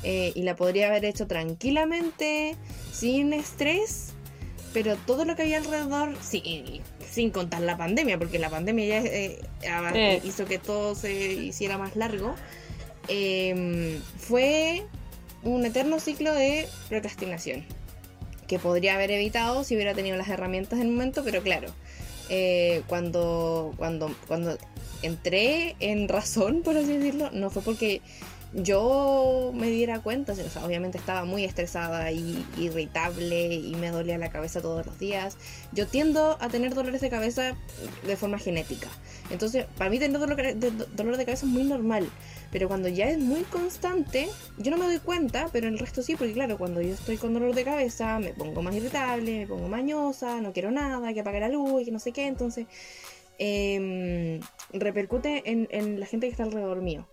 [0.08, 2.56] Eh, y la podría haber hecho tranquilamente,
[2.94, 4.14] sin estrés,
[4.72, 9.02] pero todo lo que había alrededor, sí, sin contar la pandemia, porque la pandemia ya
[9.02, 10.22] eh, eh.
[10.24, 12.36] hizo que todo se hiciera más largo,
[13.08, 14.86] eh, fue
[15.44, 17.66] un eterno ciclo de procrastinación
[18.48, 21.70] que podría haber evitado si hubiera tenido las herramientas en el momento, pero claro,
[22.30, 24.58] eh, cuando, cuando, cuando
[25.02, 28.02] entré en razón, por así decirlo, no fue porque
[28.56, 34.18] yo me diera cuenta, o sea, obviamente estaba muy estresada y irritable y me dolía
[34.18, 35.38] la cabeza todos los días.
[35.74, 37.58] Yo tiendo a tener dolores de cabeza
[38.08, 38.88] de forma genética.
[39.30, 42.10] Entonces, para mí tener dolor de, dolor de cabeza es muy normal.
[42.50, 46.16] Pero cuando ya es muy constante, yo no me doy cuenta, pero el resto sí,
[46.16, 49.68] porque claro, cuando yo estoy con dolor de cabeza, me pongo más irritable, me pongo
[49.68, 52.28] mañosa, no quiero nada, que apagar la luz que no sé qué.
[52.28, 52.68] Entonces,
[53.38, 54.40] eh,
[54.72, 57.06] repercute en, en la gente que está alrededor mío.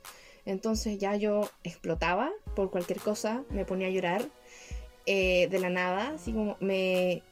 [0.44, 4.24] Entonces ya yo explotaba por cualquier cosa, me ponía a llorar
[5.06, 7.22] eh, de la nada, así como me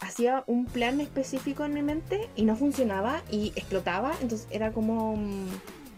[0.00, 5.12] hacía un plan específico en mi mente y no funcionaba y explotaba, entonces era como
[5.12, 5.46] um,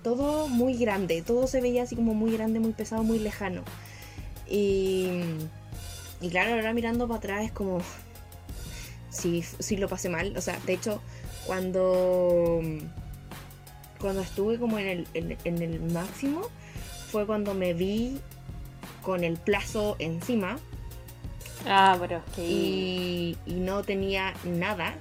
[0.03, 3.63] todo muy grande, todo se veía así como muy grande, muy pesado, muy lejano.
[4.49, 5.09] Y,
[6.21, 7.81] y claro, ahora mirando para atrás es como
[9.11, 11.01] si, si lo pasé mal, o sea, de hecho,
[11.47, 12.61] cuando
[14.01, 16.43] cuando estuve como en el, en, en, el máximo
[17.11, 18.19] fue cuando me vi
[19.03, 20.59] con el plazo encima.
[21.67, 22.43] Ah, pero que...
[22.43, 24.95] y, y no tenía nada.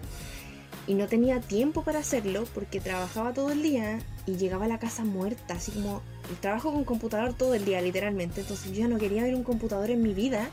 [0.87, 4.79] Y no tenía tiempo para hacerlo porque trabajaba todo el día y llegaba a la
[4.79, 6.01] casa muerta, así como
[6.41, 8.41] trabajo con computador todo el día, literalmente.
[8.41, 10.49] Entonces yo ya no quería ver un computador en mi vida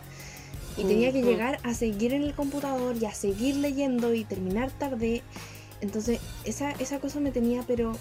[0.77, 4.71] y tenía que llegar a seguir en el computador y a seguir leyendo y terminar
[4.71, 5.23] tarde
[5.81, 7.97] entonces esa, esa cosa me tenía pero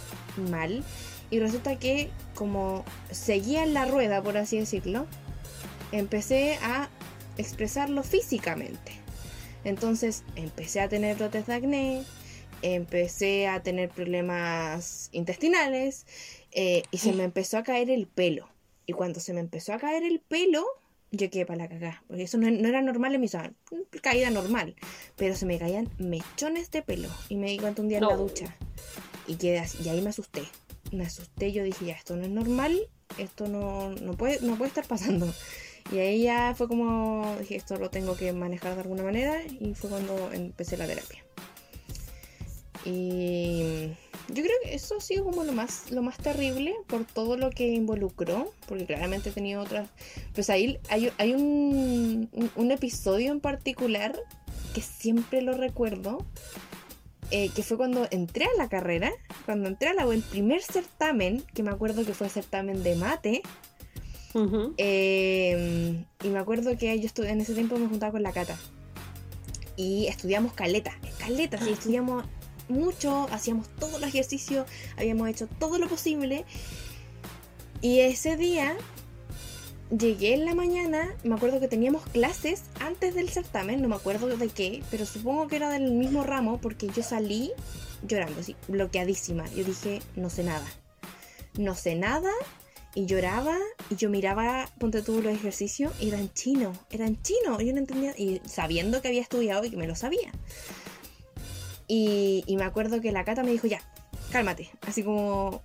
[0.49, 0.83] mal.
[1.31, 5.07] Y resulta que como seguía en la rueda, por así decirlo,
[5.91, 6.89] empecé a
[7.37, 8.93] expresarlo físicamente.
[9.63, 12.03] Entonces empecé a tener brotes de acné,
[12.61, 16.05] empecé a tener problemas intestinales
[16.51, 18.47] eh, y se me empezó a caer el pelo.
[18.85, 20.65] Y cuando se me empezó a caer el pelo,
[21.17, 22.03] yo quedé para la cagada.
[22.07, 23.53] Porque eso no, no era normal en mi zona.
[24.01, 24.75] Caída normal.
[25.15, 27.09] Pero se me caían mechones de pelo.
[27.29, 28.55] Y me di cuenta un día en la ducha.
[29.27, 29.83] Y quedé así.
[29.83, 30.43] Y ahí me asusté.
[30.91, 31.51] Me asusté.
[31.51, 32.79] Yo dije, ya, esto no es normal.
[33.17, 35.31] Esto no, no, puede, no puede estar pasando.
[35.91, 39.43] Y ahí ya fue como, dije, esto lo tengo que manejar de alguna manera.
[39.59, 41.23] Y fue cuando empecé la terapia.
[42.85, 43.87] Y
[44.29, 47.49] yo creo que eso ha sido como lo más, lo más terrible por todo lo
[47.49, 49.89] que involucró, porque claramente he tenido otras...
[50.33, 54.15] Pues ahí hay, hay un, un, un episodio en particular
[54.75, 56.25] que siempre lo recuerdo,
[57.31, 59.11] eh, que fue cuando entré a la carrera,
[59.45, 63.41] cuando entré a la el primer certamen, que me acuerdo que fue certamen de mate,
[64.77, 68.57] eh, y me acuerdo que yo estu- en ese tiempo me juntaba con la Cata.
[69.77, 72.25] Y estudiamos caleta, caleta, sí, estudiamos
[72.67, 74.65] mucho, hacíamos todo el ejercicio,
[74.97, 76.45] habíamos hecho todo lo posible.
[77.81, 78.75] Y ese día
[79.95, 84.27] llegué en la mañana, me acuerdo que teníamos clases antes del certamen, no me acuerdo
[84.35, 87.51] de qué, pero supongo que era del mismo ramo porque yo salí
[88.07, 89.45] llorando, así, bloqueadísima.
[89.55, 90.65] Yo dije, no sé nada.
[91.57, 92.31] No sé nada
[92.95, 93.57] y lloraba
[93.89, 98.41] y yo miraba, ponte tú los ejercicios eran chino, eran chino, yo no entendía, y
[98.45, 100.31] sabiendo que había estudiado y que me lo sabía.
[101.87, 103.81] Y, y me acuerdo que la Cata me dijo, ya,
[104.31, 105.61] cálmate, así como,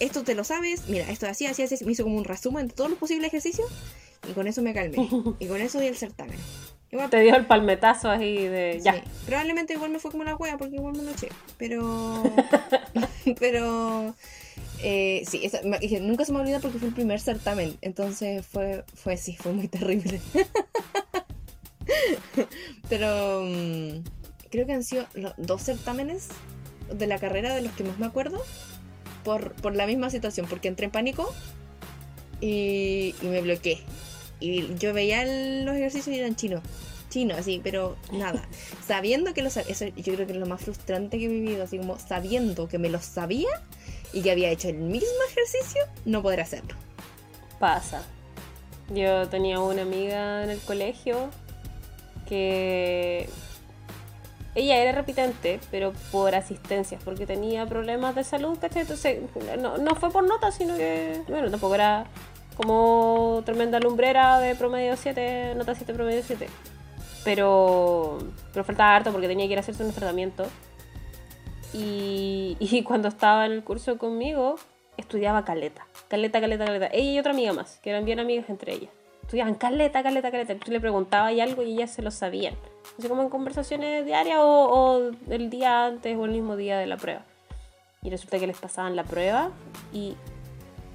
[0.00, 2.74] esto te lo sabes, mira, esto así, así, así, me hizo como un resumen de
[2.74, 3.68] todos los posibles ejercicios
[4.28, 4.96] y con eso me calmé.
[5.38, 6.38] Y con eso di el certamen.
[6.90, 8.94] Igual, Te dio el palmetazo así de ya.
[8.94, 12.22] sí, probablemente igual me fue como la wea porque igual me lo eché, pero...
[13.40, 14.14] pero...
[14.86, 15.50] Eh, sí,
[15.80, 19.52] dije, nunca se me olvida porque fue el primer certamen, entonces fue, fue sí, fue
[19.52, 20.20] muy terrible.
[22.88, 24.04] Pero mm,
[24.54, 26.28] creo que han sido los dos certámenes
[26.88, 28.40] de la carrera de los que más me acuerdo
[29.24, 31.34] por, por la misma situación, porque entré en pánico
[32.40, 33.80] y, y me bloqueé.
[34.38, 36.62] Y yo veía los ejercicios y eran chinos,
[37.10, 38.46] chinos, así, pero nada.
[38.86, 41.78] Sabiendo que los eso yo creo que es lo más frustrante que he vivido, así
[41.78, 43.60] como sabiendo que me los sabía
[44.12, 46.76] y que había hecho el mismo ejercicio, no poder hacerlo.
[47.58, 48.04] Pasa.
[48.94, 51.30] Yo tenía una amiga en el colegio
[52.28, 53.28] que
[54.54, 58.82] ella era repitente, pero por asistencias, porque tenía problemas de salud, ¿cachai?
[58.82, 59.20] Entonces,
[59.58, 62.06] no, no fue por nota, sino que, bueno, tampoco era
[62.56, 66.46] como tremenda lumbrera de promedio 7, nota 7, promedio 7.
[67.24, 68.18] Pero,
[68.52, 70.48] pero faltaba harto porque tenía que ir a hacerse unos tratamientos.
[71.72, 74.56] Y, cuando estaba en el curso conmigo,
[74.96, 75.86] estudiaba caleta.
[76.06, 76.88] Caleta, caleta, caleta.
[76.92, 78.90] Ella y otra amiga más, que eran bien amigas entre ellas.
[79.22, 80.54] Estudiaban caleta, caleta, caleta.
[80.56, 82.54] Tú le preguntabas y algo y ellas se lo sabían.
[82.98, 86.86] Así como en conversaciones diarias o, o el día antes o el mismo día de
[86.86, 87.22] la prueba.
[88.02, 89.50] Y resulta que les pasaban la prueba
[89.92, 90.14] y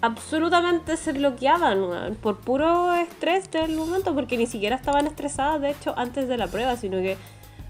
[0.02, 5.94] absolutamente se bloqueaban por puro estrés del momento, porque ni siquiera estaban estresadas, de hecho,
[5.98, 7.18] antes de la prueba, sino que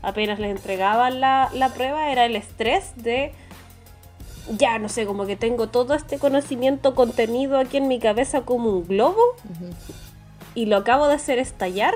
[0.01, 3.33] apenas les entregaban la, la prueba era el estrés de
[4.57, 8.71] ya no sé, como que tengo todo este conocimiento contenido aquí en mi cabeza como
[8.71, 9.21] un globo
[10.55, 11.93] y lo acabo de hacer estallar,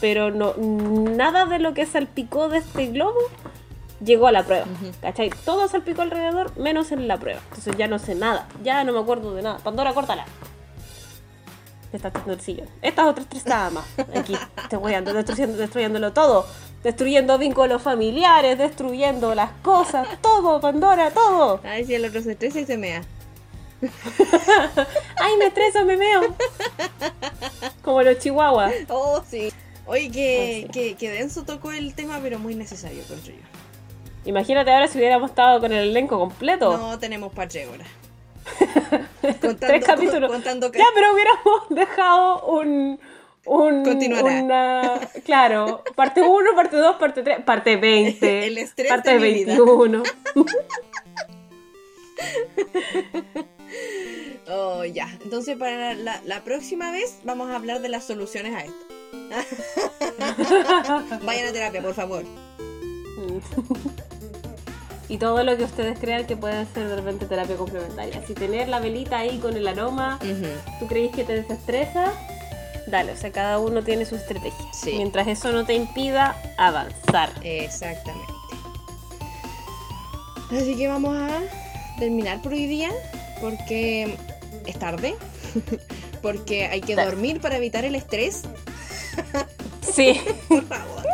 [0.00, 3.18] pero no nada de lo que salpicó de este globo
[4.04, 4.66] llegó a la prueba.
[4.66, 4.92] Ujú.
[5.00, 5.30] ¿Cachai?
[5.44, 7.40] Todo salpicó alrededor, menos en la prueba.
[7.48, 9.58] Entonces ya no sé nada, ya no me acuerdo de nada.
[9.58, 10.24] Pandora, córtala.
[11.92, 12.68] Está sillón.
[12.82, 13.84] Estas otras tres nada más.
[14.14, 14.36] Aquí,
[14.68, 16.46] te voy ando destruyendo, destruyéndolo todo.
[16.82, 21.60] Destruyendo vínculos familiares, destruyendo las cosas, todo, Pandora, todo.
[21.64, 23.02] Ay, si el otro se estresa y se mea.
[25.16, 26.34] ¡Ay, me estreso, me meo!
[27.82, 28.74] Como los chihuahuas.
[28.88, 29.52] Oh, sí.
[29.86, 33.40] Oye, que, que, que denso tocó el tema, pero muy necesario, encuentro yo.
[34.26, 36.76] Imagínate ahora si hubiéramos estado con el elenco completo.
[36.76, 37.88] No tenemos para horas.
[39.22, 40.30] Contando, Tres capítulos.
[40.30, 43.00] Contando que Ya, pero hubiéramos dejado un.
[43.44, 44.42] un Continuará.
[44.42, 48.46] Una, claro, parte 1, parte 2, parte 3, parte 20.
[48.46, 49.56] El estrés parte de mi vida.
[49.56, 50.02] 21.
[54.48, 55.08] Oh, ya.
[55.22, 58.85] Entonces, para la, la próxima vez vamos a hablar de las soluciones a esto.
[61.24, 62.24] Vayan a terapia, por favor.
[65.08, 68.22] y todo lo que ustedes crean que puede ser de repente terapia complementaria.
[68.26, 70.18] Si tener la velita ahí con el aroma,
[70.78, 72.12] tú crees que te desestresa,
[72.86, 74.72] dale, o sea, cada uno tiene su estrategia.
[74.72, 74.92] Sí.
[74.96, 77.30] Mientras eso no te impida avanzar.
[77.42, 78.32] Exactamente.
[80.50, 81.40] Así que vamos a
[81.98, 82.90] terminar por hoy día,
[83.40, 84.16] porque
[84.64, 85.16] es tarde,
[86.22, 88.42] porque hay que dormir para evitar el estrés,
[89.94, 90.20] Sí.
[90.48, 91.04] por favor.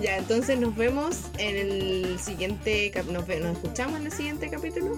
[0.00, 4.92] Ya, entonces nos vemos en el siguiente, nos, nos escuchamos en el siguiente capítulo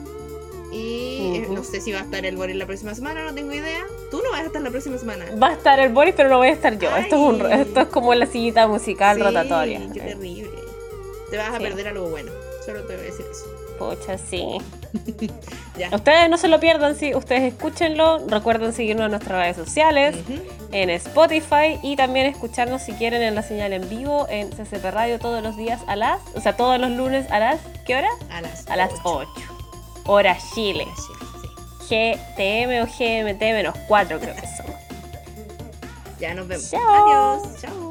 [0.73, 3.53] Y eh, no sé si va a estar el Boris la próxima semana, no tengo
[3.53, 3.85] idea.
[4.11, 5.25] Tú no vas a estar la próxima semana.
[5.43, 6.95] Va a estar el Boris, pero no voy a estar yo.
[6.97, 9.81] Esto es, un, esto es como la sillita musical Sí, rotatoria.
[9.93, 10.51] Qué terrible.
[11.31, 11.63] Te vas a Sí.
[11.65, 12.33] perder algo bueno.
[12.65, 13.47] Solo te voy a decir eso.
[13.79, 14.59] Pucha, sí.
[15.77, 15.91] Ya.
[15.95, 17.15] Ustedes no se lo pierdan, sí.
[17.15, 18.27] Ustedes escúchenlo.
[18.29, 20.17] Recuerden seguirnos en nuestras redes sociales,
[20.73, 25.19] en Spotify y también escucharnos si quieren en la señal en vivo en CCP Radio
[25.19, 28.09] todos los días a las, o sea, todos los lunes a las, ¿qué hora?
[28.31, 29.29] A las A las ocho.
[29.37, 29.57] 8.
[30.07, 30.87] Hora Chile.
[30.97, 31.13] Sí.
[31.91, 34.67] GTM o GMT menos 4 creo que son.
[36.19, 36.71] Ya nos vemos.
[36.71, 36.81] Chao.
[36.81, 37.61] Adiós.
[37.61, 37.91] Chao.